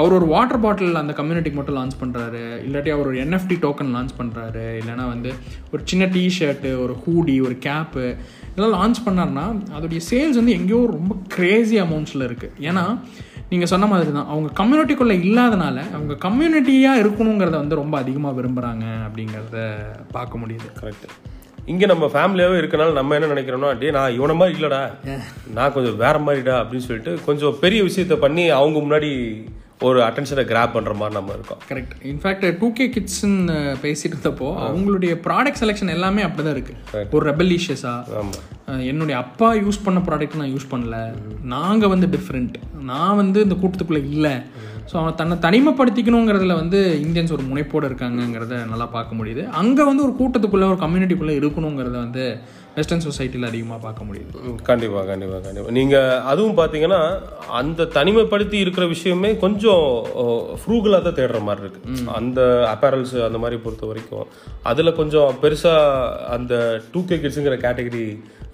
அவர் 0.00 0.16
ஒரு 0.16 0.26
வாட்டர் 0.32 0.60
பாட்டில் 0.64 1.00
அந்த 1.02 1.12
கம்யூனிட்டிக்கு 1.20 1.58
மட்டும் 1.58 1.78
லான்ச் 1.78 1.96
பண்ணுறாரு 2.00 2.42
இல்லாட்டி 2.66 2.90
அவர் 2.96 3.08
ஒரு 3.12 3.20
என்எஃப்டி 3.24 3.56
டோக்கன் 3.64 3.94
லான்ச் 3.96 4.12
பண்ணுறாரு 4.18 4.64
இல்லைன்னா 4.80 5.06
வந்து 5.14 5.30
ஒரு 5.72 5.82
சின்ன 5.90 6.06
டிஷர்ட்டு 6.16 6.72
ஒரு 6.84 6.96
ஹூடி 7.04 7.36
ஒரு 7.46 7.56
கேப்பு 7.66 8.04
இதெல்லாம் 8.50 8.76
லான்ச் 8.78 9.00
பண்ணாருன்னா 9.06 9.46
அதோடைய 9.76 10.02
சேல்ஸ் 10.10 10.38
வந்து 10.40 10.56
எங்கேயோ 10.58 10.82
ரொம்ப 10.98 11.16
கிரேசி 11.36 11.78
அமௌண்ட்ஸில் 11.86 12.26
இருக்குது 12.28 12.68
ஏன்னா 12.68 12.84
நீங்கள் 13.52 13.70
சொன்ன 13.72 13.86
மாதிரி 13.90 14.12
தான் 14.12 14.30
அவங்க 14.32 14.48
கம்யூனிட்டிக்குள்ளே 14.60 15.16
இல்லாதனால 15.26 15.76
அவங்க 15.96 16.14
கம்யூனிட்டியாக 16.26 17.02
இருக்கணுங்கிறத 17.02 17.56
வந்து 17.62 17.80
ரொம்ப 17.82 17.94
அதிகமாக 17.98 18.36
விரும்புகிறாங்க 18.38 18.86
அப்படிங்கிறத 19.06 19.58
பார்க்க 20.16 20.42
முடியுது. 20.42 20.68
கரெக்ட் 20.80 21.06
இங்க 21.72 21.86
நம்ம 21.90 22.04
ஃபேமிலியாவே 22.12 22.56
இருக்கனால 22.60 22.92
நம்ம 22.98 23.14
என்ன 23.16 23.28
நினைக்கிறோம்னா 23.32 23.70
டே 23.80 23.88
நான் 23.96 24.16
இவன 24.18 24.34
மாதிரி 24.40 24.54
இல்லடா. 24.58 24.82
நான் 25.56 25.72
கொஞ்சம் 25.76 25.96
வேற 26.04 26.16
மாதிரிடா 26.26 26.54
அப்படின்னு 26.60 26.86
சொல்லிட்டு 26.88 27.12
கொஞ்சம் 27.28 27.56
பெரிய 27.64 27.80
விஷயத்த 27.88 28.16
பண்ணி 28.24 28.44
அவங்க 28.58 28.78
முன்னாடி 28.84 29.10
ஒரு 29.88 29.98
அட்டென்ஷனை 30.04 30.44
கிராப் 30.50 30.72
பண்ணுற 30.76 30.92
மாதிரி 31.00 31.16
நம்ம 31.16 31.34
இருக்கோம். 31.36 31.60
Correct 31.70 31.92
in fact 32.10 32.56
two 32.60 32.68
K 32.78 32.86
கிட்ஸ்ன்னு 32.94 33.56
பேசிட்டு 33.84 34.16
இருந்தப்போ 34.16 34.48
அவங்களுடைய 34.68 35.12
ப்ராடக்ட் 35.26 35.60
செலெக்ஷன் 35.62 35.94
எல்லாமே 35.96 36.22
அப்படிதான் 36.28 36.56
இருக்கு. 36.56 36.74
ஒரு 37.16 37.24
ரெபல்லிஷியஸா 37.30 37.94
ஆமாம் 38.20 38.82
என்னுடைய 38.92 39.16
அப்பா 39.24 39.50
யூஸ் 39.64 39.84
பண்ண 39.84 40.00
ப்ராடக்ட் 40.08 40.40
நான் 40.40 40.54
யூஸ் 40.54 40.72
பண்ணல. 40.72 40.96
நாங்கள் 41.54 41.92
வந்து 41.94 42.08
டிஃப்ரெண்ட் 42.16 42.56
நான் 42.90 43.18
வந்து 43.22 43.38
இந்த 43.46 43.56
கூட்டத்துக்குள்ளே 43.62 44.02
இல்லை. 44.16 44.34
ஸோ 44.90 44.94
அவன் 45.00 45.16
தன்னை 45.20 45.36
தனிமைப்படுத்திக்கணுங்கிறதுல 45.44 46.54
வந்து 46.60 46.78
இந்தியன்ஸ் 47.06 47.34
ஒரு 47.36 47.44
முனைப்போடு 47.48 47.88
இருக்காங்கங்கிறத 47.90 48.54
நல்லா 48.70 48.86
பார்க்க 48.94 49.18
முடியுது. 49.18 49.42
அங்கே 49.60 49.82
வந்து 49.88 50.04
ஒரு 50.06 50.14
கூட்டத்துக்குள்ளே 50.20 50.68
ஒரு 50.72 50.78
கம்யூனிட்டிக்குள்ளே 50.84 51.34
இருக்கணுங்கிறத 51.40 51.96
வந்து 52.04 52.24
வெஸ்டர்ன் 52.76 53.04
சொசைட்டியில் 53.06 53.48
அதிகமாக 53.48 53.80
பார்க்க 53.84 54.06
முடியுது. 54.08 54.32
ம், 54.48 54.56
கண்டிப்பா 54.68 55.00
கண்டிப்பா 55.10 55.38
கண்டிப்பா. 55.46 55.74
நீங்க 55.78 55.96
அதுவும் 56.32 56.58
பாத்தீங்கன்னா 56.60 57.00
அந்த 57.60 57.88
தனிமைப்படுத்தி 57.96 58.58
இருக்கிற 58.64 58.86
விஷயமே 58.86 59.30
கொஞ்சம் 59.44 59.84
ஃப்ரூகலாக 60.62 61.02
தான் 61.06 61.18
தேடுற 61.20 61.40
மாதிரி 61.48 61.64
இருக்கு. 61.66 62.06
அந்த 62.18 62.40
அப்பேரல்ஸ் 62.72 63.16
அந்த 63.28 63.40
மாதிரி 63.44 63.58
பொறுத்த 63.64 63.86
வரைக்கும். 63.92 64.26
அதுல 64.72 64.92
கொஞ்சம் 65.00 65.30
பெருசா 65.44 65.74
அந்த 66.36 66.54
டூ 66.92 67.02
கே 67.10 67.18
கிட்ஸுங்கிற 67.24 67.58
கேட்டகரி 67.66 68.06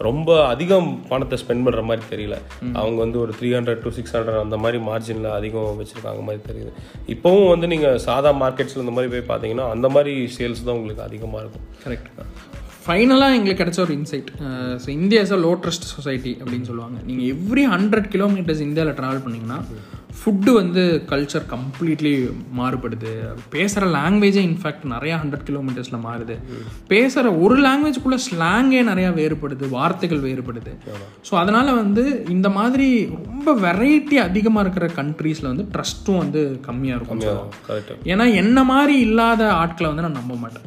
ரொம்ப 0.07 0.31
அதிகம் 0.53 0.89
பணத்தை 1.11 1.37
ஸ்பெண்ட் 1.43 1.65
பண்ற 1.67 1.83
மாதிரி 1.89 2.03
தெரியல. 2.13 2.37
அவங்க 2.81 2.99
வந்து 3.05 3.19
ஒரு 3.25 3.33
three 3.39 3.51
hundred 3.57 3.83
to 3.85 3.91
six 3.99 4.15
hundred 4.17 4.41
அந்த 4.45 4.57
மாதிரி 4.63 4.79
மார்ஜினில் 4.89 5.29
அதிகம் 5.39 5.79
வச்சிருக்காங்க 5.81 6.23
மாதிரி 6.29 6.43
தெரியுது. 6.49 6.73
இப்போவும் 7.15 7.51
வந்து 7.53 7.67
நீங்க 7.73 7.91
சாதா 8.07 8.33
மார்க்கெட்ஸ்ல 8.43 8.85
இந்த 8.85 8.95
மாதிரி 8.97 9.13
போய் 9.15 9.29
பார்த்தீங்கன்னா 9.31 9.69
அந்த 9.77 9.91
மாதிரி 9.97 10.15
சேல்ஸ் 10.39 10.67
தான் 10.69 10.77
உங்களுக்கு 10.79 11.07
அதிகமா 11.09 11.41
இருக்கும். 11.45 11.67
கரெக்ட் 11.85 12.11
ஃபைனலாக 12.87 13.37
எங்களுக்கு 13.37 13.63
கிடைச்ச 13.63 13.81
ஒரு 13.87 13.95
insight 13.99 14.31
so 14.85 14.89
India 14.99 15.21
is 15.27 15.37
a 15.37 15.41
low 15.45 15.53
trust 15.65 15.87
society 15.93 16.33
அப்படின்னு 16.41 16.69
சொல்லுவாங்க. 16.71 16.99
நீங்கள் 17.11 17.29
எவ்ரி 17.35 17.65
ஹண்ட்ரட் 17.75 18.09
கிலோமீட்டர்ஸ் 18.15 18.65
இந்தியாவில் 18.67 18.97
ட்ராவல் 18.99 19.23
பண்ணிங்கன்னா 19.27 19.61
ஃபுட்டு 20.19 20.51
வந்து 20.59 20.83
கல்ச்சர் 21.11 21.47
கம்ப்ளீட்லி 21.53 22.13
மாறுபடுது. 22.59 23.13
பேசுகிற 23.55 23.87
லாங்குவேஜே 23.97 24.43
இன்ஃபேக்ட் 24.51 24.85
நிறையா 24.95 25.17
ஹண்ட்ரட் 25.23 25.47
கிலோமீட்டர்ஸில் 25.49 26.05
மாறுது. 26.07 26.37
பேசுகிற 26.93 27.33
ஒரு 27.45 27.57
லாங்குவேஜ்குள்ளே 27.67 28.19
ஸ்லாங்கே 28.29 28.81
நிறையா 28.91 29.11
வேறுபடுது 29.21 29.69
வார்த்தைகள் 29.77 30.25
வேறுபடுது. 30.29 30.73
ஸோ 31.29 31.35
அதனால் 31.43 31.79
வந்து 31.83 32.05
இந்த 32.37 32.51
மாதிரி 32.59 32.89
ரொம்ப 33.31 33.55
வெரைட்டி 33.67 34.19
அதிகமாக 34.29 34.65
இருக்கிற 34.67 34.89
கண்ட்ரீஸில் 35.01 35.51
வந்து 35.53 35.67
ட்ரஸ்ட்டும் 35.75 36.23
வந்து 36.25 36.43
கம்மியாக 36.69 36.99
இருக்கும் 36.99 37.23
ஏன்னா 38.13 38.27
என்ன 38.43 38.65
மாதிரி 38.73 38.97
இல்லாத 39.09 39.53
ஆட்களை 39.63 39.89
வந்து 39.93 40.07
நான் 40.09 40.21
நம்ப 40.23 40.35
மாட்டேன். 40.45 40.67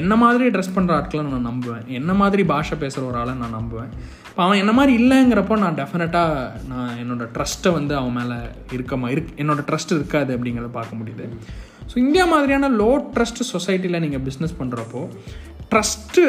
என்ன 0.00 0.12
மாதிரி 0.22 0.46
ட்ரெஸ் 0.54 0.74
பண்ணுற 0.76 0.92
ஆட்களை 1.00 1.20
நான் 1.26 1.50
நம்புவேன். 1.50 1.84
என்ன 1.98 2.12
மாதிரி 2.22 2.42
பாஷை 2.50 2.76
பேசுகிற 2.78 3.04
ஒரு 3.10 3.18
ஆளை 3.20 3.34
நான் 3.42 3.54
நம்புவேன். 3.58 3.92
இப்போ 4.38 4.48
அவன் 4.48 4.60
என்ன 4.62 4.72
மாதிரி 4.72 4.92
இல்லைங்கிறப்போ 4.98 5.54
நான் 5.58 5.76
டெஃபினட்டாக 5.78 6.50
நான் 6.68 6.90
என்னோட 7.02 7.24
ட்ரஸ்ட்டை 7.36 7.70
வந்து 7.72 7.94
அவன் 7.96 8.12
மேலே 8.18 8.36
இருக்கமா 8.76 9.06
இருக் 9.14 9.32
என்னோட 9.36 9.60
ட்ரஸ்ட் 9.68 9.92
இருக்காது 9.94 10.30
அப்படிங்கிறத 10.36 10.68
பார்க்க 10.76 10.98
முடியுது. 11.00 11.24
ஸோ 11.90 11.96
இந்தியா 11.98 12.24
மாதிரியான 12.24 12.68
லோ 12.70 12.88
ட்ரஸ்ட் 13.14 13.42
சொசைட்டியில் 13.52 14.00
நீங்கள் 14.00 14.22
பிஸ்னஸ் 14.28 14.54
பண்ணுறப்போ 14.60 15.02
ட்ரஸ்ட்டு 15.72 16.22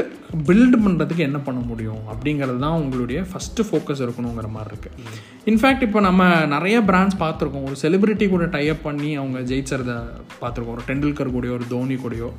பில்ட் 0.48 0.75
பண்ணுறதுக்கு 0.86 1.24
என்ன 1.27 1.39
பண்ண 1.46 1.60
முடியும்? 1.69 2.01
அப்படிங்கிறது 2.12 2.60
தான் 2.63 2.79
உங்களுடைய 2.81 3.19
ஃபஸ்ட்டு 3.29 3.65
ஃபோக்கஸ் 3.67 4.01
இருக்கணுங்கிற 4.05 4.48
மாதிரி 4.55 4.72
இருக்குது 4.72 5.05
இன்ஃபேக்ட் 5.51 5.86
இப்போ 5.88 6.00
நம்ம 6.08 6.24
நிறைய 6.55 6.77
பிராண்ட்ஸ் 6.89 7.19
பார்த்துருக்கோம். 7.22 7.65
ஒரு 7.69 7.77
செலிபிரிட்டி 7.84 8.25
கூட 8.34 8.46
டைப் 8.55 8.81
பண்ணி 8.88 9.12
அவங்க 9.22 9.39
ஜெயிச்சதை 9.51 9.98
பார்த்துருக்கோம். 10.41 10.75
ஒரு 10.77 10.86
டெண்டுல்கர் 10.89 11.34
கூடயோ 11.36 11.55
ஒரு 11.60 11.67
தோனி 11.74 11.98
கூடயோ 12.03 12.29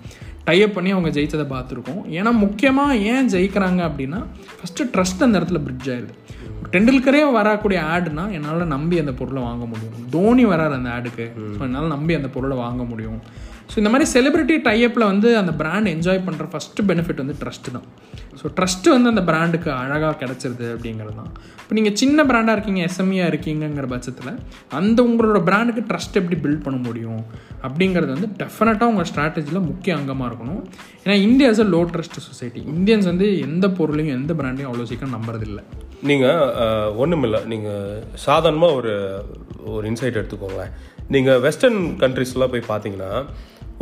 டைப் 0.49 0.77
பண்ணி 0.77 0.93
அவங்க 0.97 1.11
ஜெயிச்சதை 1.17 1.49
பார்த்துருக்கோம். 1.57 2.03
ஏன்னா 2.19 2.31
முக்கியமாக 2.45 3.01
ஏன் 3.13 3.31
ஜெயிக்கிறாங்க 3.37 3.83
அப்படின்னா 3.91 4.21
ஃபஸ்ட்டு 4.59 4.91
ட்ரஸ்ட் 4.95 5.27
அந்த 5.29 5.37
இடத்துல 5.41 5.61
பிரிட்ஜ் 5.67 5.91
ஆயிடுது. 5.95 6.17
டெண்டுல்கரே 6.73 7.21
வரக்கூடிய 7.41 7.79
ஆடுனா 7.93 8.25
என்னால் 8.37 8.73
நம்பி 8.73 8.97
அந்த 9.03 9.13
பொருளை 9.21 9.41
வாங்க 9.51 9.65
முடியும். 9.71 9.95
தோனி 10.15 10.45
வராரு 10.51 10.75
அந்த 10.79 10.91
ஆடுக்கு. 10.97 11.25
ஸோ 11.57 11.63
என்னால் 11.69 11.95
நம்பி 11.97 12.13
அந்த 12.19 12.29
பொருளை 12.35 12.57
வாங்க 12.65 12.83
முடியும். 12.91 13.21
ஸோ 13.71 13.77
இந்த 13.81 13.91
மாதிரி 13.93 14.07
செலிபிரிட்டி 14.15 14.55
டைப்பில் 14.69 15.11
வந்து 15.13 15.29
அந்த 15.41 15.53
பிராண்ட் 15.61 15.89
என்ஜாய் 15.95 16.25
பண்ணுற 16.29 16.47
ஃபஸ்ட்டு 16.53 16.85
பெனிஃபிட் 16.91 17.21
வந்து 17.23 17.37
ட்ரஸ்ட்டு 17.43 17.75
தான். 17.77 17.87
ஸோ 18.41 18.47
ட்ரஸ்ட்டு 18.57 18.95
வந்து 18.95 19.09
அந்த 19.13 19.23
பிராண்டுக்கு 19.29 19.71
அழகாக 19.83 20.15
கிடச்சிருது 20.23 20.67
அப்படிங்கிறது 20.75 21.15
தான். 21.21 21.31
இப்போ 21.63 21.75
நீங்கள் 21.79 21.97
சின்ன 22.01 22.25
பிராண்டாக 22.31 22.55
இருக்கீங்க 22.57 22.81
எஸ்எம்இயாக 22.89 23.31
இருக்கீங்கங்கிற 23.33 23.87
பட்சத்தில் 23.93 24.33
அந்த 24.79 24.99
உங்களோட 25.09 25.41
பிராண்டுக்கு 25.49 25.83
ட்ரஸ்ட் 25.91 26.19
எப்படி 26.21 26.39
பில்ட் 26.45 26.65
பண்ண 26.67 26.79
முடியும் 26.87 27.23
அப்படிங்கிறது 27.67 28.13
வந்து 28.17 28.31
டெஃபினட்டாக 28.41 28.91
உங்கள் 28.93 29.09
ஸ்ட்ராட்டஜியில் 29.11 29.67
முக்கிய 29.71 29.95
அங்கமாக 29.99 30.29
இருக்கணும். 30.31 30.63
ஏன்னா 31.05 31.17
India 31.29 31.51
is 31.55 31.63
a 31.67 31.69
low 31.75 31.83
trust 31.95 32.19
society 32.29 32.63
Indians 32.75 33.09
வந்து 33.13 33.29
எந்த 33.49 33.69
பொருளையும் 33.79 34.17
எந்த 34.21 34.35
பிராண்டையும் 34.41 34.71
அவ்வளோ 34.71 34.89
சீக்கிரம் 34.91 35.17
நம்புறதில்லை. 35.19 35.65
நீங்கள் 36.11 36.97
ஒன்றுமில்ல 37.05 37.39
நீங்கள் 37.53 38.03
சாதாரணமாக 38.27 38.79
ஒரு 38.81 38.95
ஒரு 39.75 39.85
இன்சைட் 39.93 40.19
எடுத்துக்கோங்களேன். 40.21 40.75
நீங்கள் 41.15 41.41
வெஸ்டர்ன் 41.47 41.81
கண்ட்ரிஸ்லாம் 42.03 42.53
போய் 42.55 42.71
பார்த்தீங்கன்னா 42.73 43.13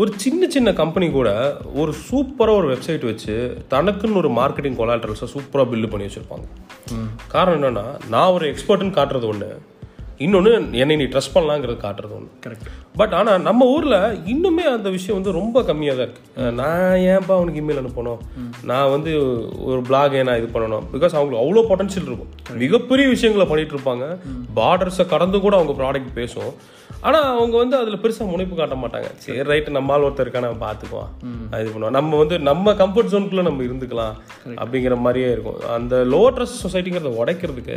ஒரு 0.02 0.10
சின்ன 0.22 0.48
சின்ன 0.54 0.70
கம்பெனி 0.80 1.06
கூட 1.14 1.30
ஒரு 1.80 1.92
சூப்பராக 2.08 2.58
ஒரு 2.58 2.66
வெப்சைட் 2.72 3.04
வச்சு 3.08 3.34
தனக்குன்னு 3.72 4.20
ஒரு 4.20 4.28
மார்க்கெட்டிங் 4.36 4.76
கொலாட்ரல்ஸை 4.80 5.26
சூப்பராக 5.32 5.66
பில்டு 5.70 5.88
பண்ணி 5.92 6.06
வச்சுருப்பாங்க. 6.06 6.46
காரணம் 7.32 7.56
என்னென்னா 7.58 7.84
நான் 8.14 8.34
ஒரு 8.36 8.44
எக்ஸ்பர்ட்னு 8.52 8.94
காட்டுறது 8.98 9.28
ஒன்று 9.30 9.48
இன்னொன்று 10.26 10.52
என்னை 10.82 10.94
நீ 11.00 11.06
ட்ரஸ்ட் 11.10 11.34
பண்ணலாங்கிறது 11.34 11.78
காட்டுறது 11.86 12.14
ஒன்று 12.18 12.30
கரெக்ட் 12.44 12.70
பட் 13.00 13.12
ஆனால் 13.18 13.42
நம்ம 13.48 13.66
ஊரில் 13.74 13.98
இன்னுமே 14.34 14.64
அந்த 14.76 14.88
விஷயம் 14.96 15.18
வந்து 15.18 15.36
ரொம்ப 15.40 15.64
கம்மியாக 15.68 15.98
தான் 15.98 16.08
இருக்குது 16.08 16.54
நான் 16.60 16.96
ஏன்ப்பா 17.10 17.34
அவனுக்கு 17.38 17.60
இமெயில் 17.62 17.82
அனுப்பணும்? 17.82 18.22
நான் 18.70 18.90
வந்து 18.94 19.12
ஒரு 19.70 19.80
பிளாக் 19.90 20.18
நான் 20.28 20.40
இது 20.42 20.48
பண்ணணும்? 20.56 20.88
பிகாஸ் 20.94 21.14
அவங்களுக்கு 21.18 21.44
அவ்வளோ 21.44 21.68
பொட்டன்ஷியல் 21.70 22.08
இருக்கும். 22.10 22.32
மிகப்பெரிய 22.64 23.06
விஷயங்களை 23.16 23.46
பண்ணிட்டு 23.52 23.76
இருப்பாங்க. 23.76 24.06
பார்டர்ஸை 24.60 25.06
கடந்து 25.14 25.40
கூட 25.46 25.56
அவங்க 25.60 25.74
ப்ராடக்ட் 25.82 26.18
பேசும். 26.20 26.52
ஆனால் 27.06 27.26
அவங்க 27.38 27.54
வந்து 27.62 27.76
அதில் 27.80 28.00
பெருசாக 28.02 28.26
முனைப்பு 28.30 28.54
காட்ட 28.56 28.76
மாட்டாங்க. 28.82 29.08
சரி 29.24 29.42
ரைட்டு 29.50 29.74
நம்மால் 29.76 30.04
ஒருத்தர் 30.06 30.26
இருக்கா 30.26 30.42
நம்ம 30.44 30.60
பார்த்துக்குவோம் 30.66 31.10
இது 31.60 31.68
பண்ணுவோம். 31.72 31.96
நம்ம 31.98 32.16
வந்து 32.22 32.36
நம்ம 32.50 32.72
கம்ஃபர்ட் 32.80 33.12
ஜோனுக்குள்ளே 33.12 33.44
நம்ம 33.48 33.62
இருந்துக்கலாம் 33.68 34.14
அப்படிங்கிற 34.62 34.96
மாதிரியே 35.04 35.28
இருக்கும். 35.34 35.58
அந்த 35.78 35.96
லோ 36.14 36.22
ட்ரஸ்ட் 36.36 36.62
சொசைட்டிங்கிறத 36.64 37.12
உடைக்கிறதுக்கு 37.22 37.76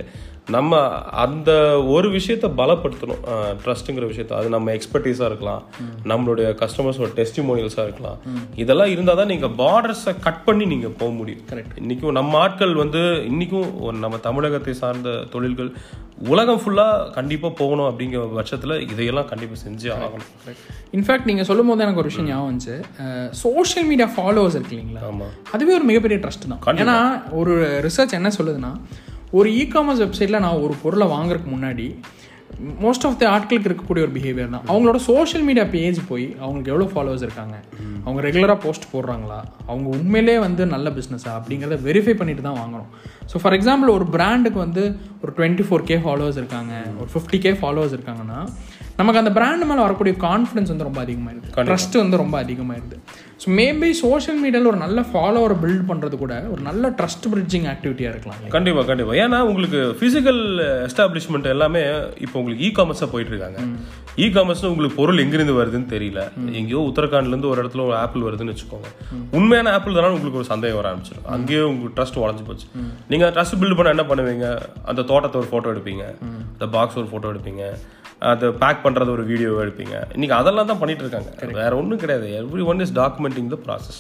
நம்ம 0.56 0.80
அந்த 1.24 1.52
ஒரு 1.96 2.08
விஷயத்தை 2.18 2.48
பலப்படுத்தணும். 2.60 3.22
ட்ரஸ்ட்டுங்கிற 3.64 4.06
விஷயத்த. 4.12 4.34
அது 4.40 4.48
நம்ம 4.56 4.74
எக்ஸ்பர்டீஸாக 4.78 5.30
இருக்கலாம். 5.32 5.64
நம்மளுடைய 6.12 6.48
கஸ்டமர்ஸோட 6.62 7.10
டெஸ்டிமோனியல்ஸாக 7.20 7.88
இருக்கலாம். 7.88 8.20
இதெல்லாம் 8.64 8.92
இருந்தால் 8.94 9.20
தான் 9.22 9.32
நீங்கள் 9.34 9.54
பார்டர்ஸை 9.64 10.14
கட் 10.28 10.44
பண்ணி 10.48 10.68
நீங்கள் 10.74 10.96
போக 11.02 11.12
முடியும். 11.20 11.44
கரெக்ட் 11.52 11.76
இன்றைக்கும் 11.84 12.18
நம்ம 12.20 12.40
ஆட்கள் 12.46 12.74
வந்து 12.84 13.04
இன்றைக்கும் 13.32 13.70
நம்ம 14.06 14.20
தமிழகத்தை 14.30 14.76
சார்ந்த 14.84 15.12
தொழில்கள் 15.36 15.72
உலகம் 16.32 16.60
ஃபுல்லாக 16.64 17.06
கண்டிப்பாக 17.18 17.54
போகணும் 17.60 17.88
அப்படிங்கிற 17.90 18.24
பட்சத்தில் 18.40 18.74
இதையெல்லாம் 18.94 19.30
கண்டிப்பாக 19.30 19.60
செஞ்சு 19.66 19.88
ஆகணும். 19.96 20.28
இன்ஃபேக்ட் 20.98 21.30
நீங்கள் 21.30 21.48
சொல்லும் 21.50 21.70
போது 21.72 21.86
எனக்கு 21.86 22.02
ஒரு 22.04 22.12
விஷயம் 22.12 22.28
ஞாபகம் 22.32 22.50
வந்துச்சு. 22.50 22.76
சோஷியல் 23.44 23.88
மீடியா 23.92 24.10
ஃபாலோவர்ஸ் 24.16 24.58
இருக்கு 24.58 24.76
இல்லைங்களா? 24.76 25.04
ஆமாம் 25.12 25.34
அதுவே 25.56 25.74
ஒரு 25.80 25.88
மிகப்பெரிய 25.92 26.20
ட்ரஸ்ட் 26.26 26.46
தான். 26.52 26.62
ஏன்னா 26.84 26.98
ஒரு 27.42 27.56
ரிசர்ச் 27.88 28.18
என்ன 28.20 28.32
சொல்லுதுன்னா 28.40 28.74
ஒரு 29.38 29.50
இ 29.60 29.62
காமர்ஸ் 29.74 30.02
வெப்சைட்டில் 30.06 30.44
நான் 30.46 30.64
ஒரு 30.66 30.74
பொருளை 30.84 31.06
வாங்குறதுக்கு 31.14 31.52
முன்னாடி 31.56 31.86
மோஸ்ட் 32.84 33.06
ஆஃப் 33.08 33.16
த 33.20 33.24
ஆட்களுக்கு 33.34 33.70
இருக்கக்கூடிய 33.70 34.02
ஒரு 34.06 34.14
பிஹேவியர் 34.16 34.50
தான். 34.56 34.66
அவங்களோட 34.72 35.00
சோஷியல் 35.10 35.46
மீடியா 35.48 35.66
பேஜ் 35.76 36.00
போய் 36.10 36.26
அவங்களுக்கு 36.42 36.72
எவ்வளோ 36.74 36.88
ஃபாலோவர்ஸ் 36.94 37.24
இருக்காங்க? 37.28 37.56
அவங்க 38.06 38.20
ரெகுலராக 38.28 38.60
போஸ்ட் 38.66 38.86
போடுறாங்களா? 38.94 39.38
அவங்க 39.70 39.88
உண்மையிலே 39.98 40.36
வந்து 40.46 40.66
நல்ல 40.74 40.90
பிஸ்னஸா 40.98 41.32
அப்படிங்கிறத 41.38 41.78
வெரிஃபை 41.88 42.16
பண்ணிட்டு 42.20 42.44
தான் 42.48 42.60
வாங்கணும். 42.62 42.90
ஸோ 43.32 43.38
ஃபார் 43.44 43.56
எக்ஸாம்பிள் 43.58 43.94
ஒரு 43.98 44.06
பிராண்டுக்கு 44.16 44.60
வந்து 44.66 44.84
ஒரு 45.24 45.32
டுவெண்ட்டி 45.38 45.66
ஃபோர் 45.68 45.88
கே 45.90 45.98
ஃபாலோவர்ஸ் 46.06 46.40
இருக்காங்க 46.42 46.74
ஒரு 47.02 47.10
ஃபிஃப்டி 47.14 47.40
கே 47.46 47.54
ஃபாலோவர்ஸ் 47.62 47.96
இருக்காங்கன்னா 47.98 48.40
நமக்கு 49.00 49.22
அந்த 49.24 49.32
பிராண்ட் 49.38 49.66
மேலே 49.72 49.82
வரக்கூடிய 49.88 50.14
கான்ஃபிடன்ஸ் 50.28 50.72
வந்து 50.74 50.88
ரொம்ப 50.90 51.00
அதிகமாயிருது 51.06 51.68
ட்ரஸ்ட் 51.70 51.96
வந்து 52.04 52.18
ரொம்ப 52.24 52.36
அதிகமாயிருது 52.44 52.98
ஸோ 53.42 53.48
மேபி 53.60 53.88
சோஷியல் 54.02 54.40
மீடியாவில் 54.42 54.70
ஒரு 54.72 54.80
நல்ல 54.84 55.00
ஃபாலோவரை 55.12 55.56
பில்ட் 55.62 55.86
பண்ணுறது 55.90 56.16
கூட 56.24 56.34
ஒரு 56.54 56.62
நல்ல 56.68 56.90
ட்ரஸ்ட் 56.98 57.26
பிரிட்ஜிங் 57.32 57.66
ஆக்டிவிட்டியாக 57.72 58.14
இருக்கலாம் 58.14 58.42
கண்டிப்பாக 58.56 58.86
கண்டிப்பாக 58.90 59.22
ஏன்னா 59.24 59.38
உங்களுக்கு 59.48 59.80
ஃபிசிக்கல் 60.00 60.42
எஸ்டாப்ளிஷ்மெண்ட் 60.88 61.48
எல்லாமே 61.54 61.82
இப்போ 62.26 62.36
உங்களுக்கு 62.42 62.66
இ 62.68 62.70
காமர்ஸாக 62.80 63.10
போயிட்டு 63.14 63.32
இருக்காங்க 63.34 63.62
இ 64.24 64.26
காமர்ஸ்னு 64.36 64.72
உங்களுக்கு 64.74 64.98
பொருள் 65.00 65.22
எங்கிருந்து 65.24 65.56
வருதுன்னு 65.60 65.90
தெரியல. 65.94 66.24
எங்கேயோ 66.60 66.82
உத்தரகாண்ட்லேருந்து 66.90 67.50
ஒரு 67.52 67.62
இடத்துல 67.64 67.84
ஒரு 67.88 67.96
ஆப்பிள் 68.04 68.26
வருதுன்னு 68.28 68.54
வச்சுக்கோங்க. 68.54 68.92
உண்மையான 69.40 69.72
ஆப்பிள் 69.78 69.98
தானே 69.98 70.12
உங்களுக்கு 70.18 70.42
ஒரு 70.42 70.50
சந்தேகம் 70.54 70.80
வர 70.80 70.90
ஆரம்பிச்சிடும் 70.92 71.32
அங்கேயே 71.36 71.64
உங்களுக்கு 71.72 71.96
ட்ரஸ்ட் 71.98 72.22
உடஞ்சி 72.24 72.46
போச்சு. 72.50 72.68
நீங்கள் 73.14 73.34
ட்ரஸ்ட் 73.38 73.58
பில்ட் 73.62 73.78
பண்ண 73.80 73.96
என்ன 73.96 74.06
பண்ணுவீங்க? 74.12 74.48
அந்த 74.92 75.02
தோட்டத்தை 75.14 75.40
ஒரு 75.42 75.50
ஃபோட்டோ 75.54 75.74
எடுப்பீங்க. 75.74 76.06
அந்த 76.54 76.68
பாக்ஸ் 76.78 77.00
ஒரு 77.04 77.10
ஃபோட்டோ 77.14 77.32
எடுப்பீங்க. 77.34 77.64
அதை 78.30 78.48
பேக் 78.62 78.84
பண்ணுறது 78.84 79.12
ஒரு 79.16 79.24
வீடியோ 79.30 79.50
எடுப்பீங்க. 79.64 79.96
இன்னைக்கு 80.16 80.36
அதெல்லாம் 80.40 80.70
தான் 80.72 80.80
பண்ணிட்டு 80.82 81.04
இருக்காங்க 81.06 81.60
வேற 81.60 81.72
ஒன்றும் 81.82 82.02
கிடையாது. 82.04 82.28
Every 82.42 82.64
one 82.72 82.84
is 82.86 82.94
documenting 83.00 83.50
the 83.54 83.58
process 83.66 84.00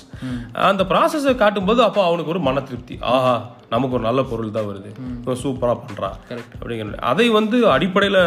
அந்த 0.69 0.83
ப்ராசஸை 0.91 1.33
காட்டும்போது 1.43 1.81
அப்போ 1.87 2.01
அவனுக்கு 2.09 2.33
ஒரு 2.33 2.41
மன 2.47 2.63
திருப்தி. 2.69 2.97
ஆஹா 3.13 3.35
நமக்கு 3.73 3.95
ஒரு 3.97 4.05
நல்ல 4.09 4.23
பொருள் 4.31 4.55
தான் 4.57 4.69
வருது. 4.71 4.91
சூப்பராக 5.43 5.77
பண்ணுறான் 5.85 6.17
அப்படிங்கிற 6.59 6.99
அதை 7.11 7.27
வந்து 7.39 7.59
அடிப்படையில் 7.75 8.23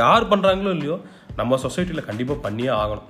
யார் 0.00 0.30
பண்ணுறாங்களோ 0.32 0.72
இல்லையோ 0.76 0.98
நம்ம 1.40 1.58
சொசைட்டியில் 1.64 2.08
கண்டிப்பாக 2.08 2.44
பண்ணியே 2.46 2.70
ஆகணும். 2.82 3.08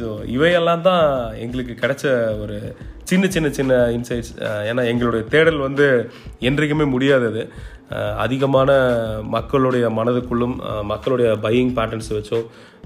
ஸோ 0.00 0.26
இவையெல்லாம் 0.26 0.80
தான் 0.80 1.34
எங்களுக்கு 1.36 1.74
கிடைச்ச 1.82 2.04
ஒரு 2.40 2.56
சின்ன 3.04 3.28
சின்ன 3.28 3.48
சின்ன 3.50 3.72
இன்சைட்ஸ் 3.92 4.32
ஏன்னா 4.40 4.82
எங்களுடைய 4.86 5.24
தேடல் 5.28 5.56
வந்து 5.56 5.86
என்றைக்குமே 6.40 6.84
முடியாதது. 6.84 7.42
அதிகமான 8.16 8.70
மக்களுடைய 9.22 9.88
மனதுக்குள்ளும் 9.88 10.54
மக்களுடைய 10.82 11.34
பையிங் 11.42 11.72
பேட்டர்ன்ஸ் 11.74 12.10
வச்சோ 12.12 12.38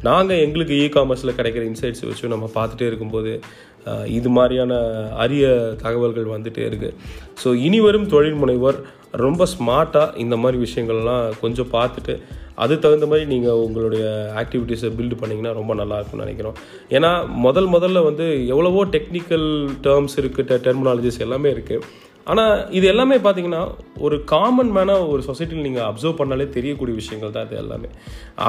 நாங்கள் 0.02 0.38
எங்களுக்கு 0.38 0.74
இ 0.74 0.88
காமர்ஸில் 0.88 1.36
கிடைக்கிற 1.36 1.62
இன்சைட்ஸ் 1.64 2.04
வச்சும் 2.04 2.26
நம்ம 2.26 2.50
பார்த்துட்டே 2.54 2.82
இருக்கும்போது 2.82 3.40
இது 4.06 4.28
மாதிரியான 4.28 4.74
அரிய 5.16 5.46
தகவல்கள் 5.82 6.24
வந்துகிட்டே 6.24 6.64
இருக்குது 6.70 6.96
ஸோ 7.44 7.54
இனி 7.54 7.80
வரும் 7.80 8.06
தொழில் 8.06 8.34
முனைவர் 8.34 8.78
ரொம்ப 9.10 9.46
ஸ்மார்ட்டாக 9.58 10.16
இந்த 10.16 10.36
மாதிரி 10.36 10.58
விஷயங்கள்லாம் 10.62 11.32
கொஞ்சம் 11.40 11.70
பார்த்துட்டு 11.72 12.16
அது 12.64 12.74
தகுந்த 12.84 13.06
மாதிரி 13.10 13.26
நீங்கள் 13.34 13.62
உங்களுடைய 13.66 14.04
ஆக்டிவிட்டீஸை 14.42 14.90
பில்டு 14.98 15.16
பண்ணிங்கன்னா 15.20 15.52
ரொம்ப 15.60 15.72
நல்லாயிருக்கும்னு 15.80 16.26
நினைக்கிறோம். 16.26 16.58
ஏன்னா 16.96 17.12
முதல் 17.46 17.68
முதல்ல 17.74 18.02
வந்து 18.08 18.26
எவ்வளவோ 18.52 18.82
டெக்னிக்கல் 18.96 19.48
டேர்ம்ஸ் 19.86 20.18
இருக்குது 20.22 20.60
டெர்மினாலஜிஸ் 20.66 21.24
எல்லாமே 21.26 21.50
இருக்குது 21.56 21.84
ஆனால் 22.32 22.54
இது 22.78 22.86
எல்லாமே 22.92 23.16
பார்த்தீங்கன்னா 23.24 23.62
ஒரு 24.06 24.16
காமன் 24.32 24.70
மேனாக 24.76 25.06
ஒரு 25.12 25.22
சொசைட்டியில் 25.28 25.66
நீங்கள் 25.66 25.86
அப்சர்வ் 25.90 26.18
பண்ணாலே 26.18 26.46
தெரியக்கூடிய 26.56 26.94
விஷயங்கள் 26.98 27.32
தான் 27.36 27.46
இது 27.46 27.56
எல்லாமே. 27.62 27.88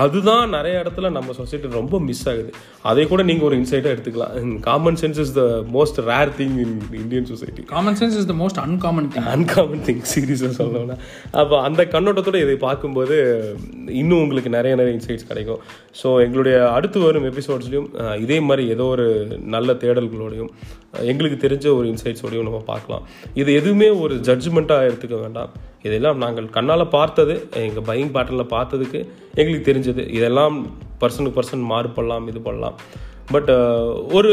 அதுதான் 0.01 0.53
நிறைய 0.55 0.81
இடத்துல 0.83 1.09
நம்ம 1.17 1.33
சொசைட்டி 1.39 1.69
ரொம்ப 1.77 1.99
மிஸ் 2.07 2.23
ஆகுது. 2.31 2.51
அதை 2.89 3.03
கூட 3.11 3.21
நீங்கள் 3.29 3.47
ஒரு 3.49 3.57
இன்சைட்டாக 3.61 3.93
எடுத்துக்கலாம். 3.95 4.33
Common 4.67 4.99
sense 5.01 5.19
is 5.23 5.33
the 5.39 5.43
most 5.75 5.99
rare 6.11 6.33
thing 6.39 6.57
in 6.65 6.75
Indian 7.03 7.29
society 7.31 7.63
common 7.73 7.97
sense 8.01 8.17
is 8.21 8.29
the 8.31 8.35
most 8.41 8.59
uncommon 8.65 9.09
thing 9.15 9.29
uncommon 9.35 9.83
thing 9.87 10.03
சீரியஸாக 10.13 10.51
சொல்லணும்னா. 10.61 10.97
அப்போ 11.43 11.55
அந்த 11.69 11.83
கண்ணோட்டத்தோட 11.95 12.39
இதை 12.45 12.57
பார்க்கும்போது 12.67 13.17
இன்னும் 14.01 14.21
உங்களுக்கு 14.25 14.51
நிறைய 14.57 14.73
நிறைய 14.81 14.97
இன்சைட்ஸ் 14.99 15.29
கிடைக்கும். 15.31 15.63
ஸோ 16.01 16.09
எங்களுடைய 16.25 16.57
அடுத்து 16.75 16.99
வரும் 17.07 17.29
எபிசோட்ஸ்லையும் 17.31 17.89
இதே 18.25 18.39
மாதிரி 18.49 18.65
ஏதோ 18.75 18.87
ஒரு 18.97 19.07
நல்ல 19.55 19.69
தேடல்களோடையும் 19.85 20.51
எங்களுக்கு 21.09 21.37
தெரிஞ்ச 21.45 21.65
ஒரு 21.79 21.87
இன்சைட்ஸோடையும் 21.93 22.47
நம்ம 22.47 22.61
பார்க்கலாம். 22.69 23.03
இது 23.41 23.49
எதுவுமே 23.59 23.89
ஒரு 24.03 24.15
ஜட்ஜ்மெண்ட்டாக 24.27 24.87
எடுத்துக்க 24.89 25.17
வேண்டாம். 25.23 25.51
இதெல்லாம் 25.87 26.17
நாங்கள் 26.23 26.47
கண்ணால் 26.55 26.93
பார்த்தது 26.95 27.35
எங்கள் 27.65 27.87
பையிங் 27.89 28.13
பேட்டர்னில் 28.15 28.53
பார்த்ததுக்கு 28.55 29.01
எங்களுக்கு 29.39 29.67
தெரிஞ்சது. 29.71 30.05
இதெல்லாம் 30.17 30.57
பர்சனுக்கு 31.03 31.37
பர்சன் 31.37 31.69
மாறுபடலாம் 31.73 32.25
இது 32.31 32.41
பண்ணலாம். 32.47 32.77
பட் 33.33 33.51
ஒரு 34.17 34.31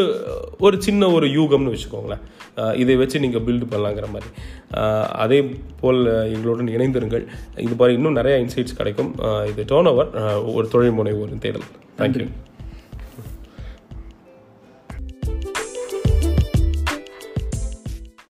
ஒரு 0.66 0.77
சின்ன 0.85 1.09
ஒரு 1.16 1.27
யூகம்னு 1.37 1.73
வச்சுக்கோங்களேன். 1.73 2.23
இதை 2.83 2.95
வச்சு 3.01 3.23
நீங்கள் 3.25 3.45
பில்டு 3.47 3.66
பண்ணலாங்கிற 3.73 4.07
மாதிரி. 4.14 4.29
அதே 5.25 5.38
போல் 5.83 6.01
எங்களுடன் 6.35 6.73
இணைந்திருங்கள். 6.77 7.25
இது 7.66 7.75
மாதிரி 7.81 7.97
இன்னும் 7.99 8.19
நிறையா 8.21 8.38
இன்சைட்ஸ் 8.45 8.79
கிடைக்கும். 8.81 9.12
இது 9.53 9.69
டோன் 9.73 9.90
ஓவர் 9.92 10.11
ஒரு 10.57 10.66
தொழில் 10.75 10.99
முனைவோரின் 11.01 11.45
தேடல் 11.47 11.69
தேங்க்யூ 12.01 12.27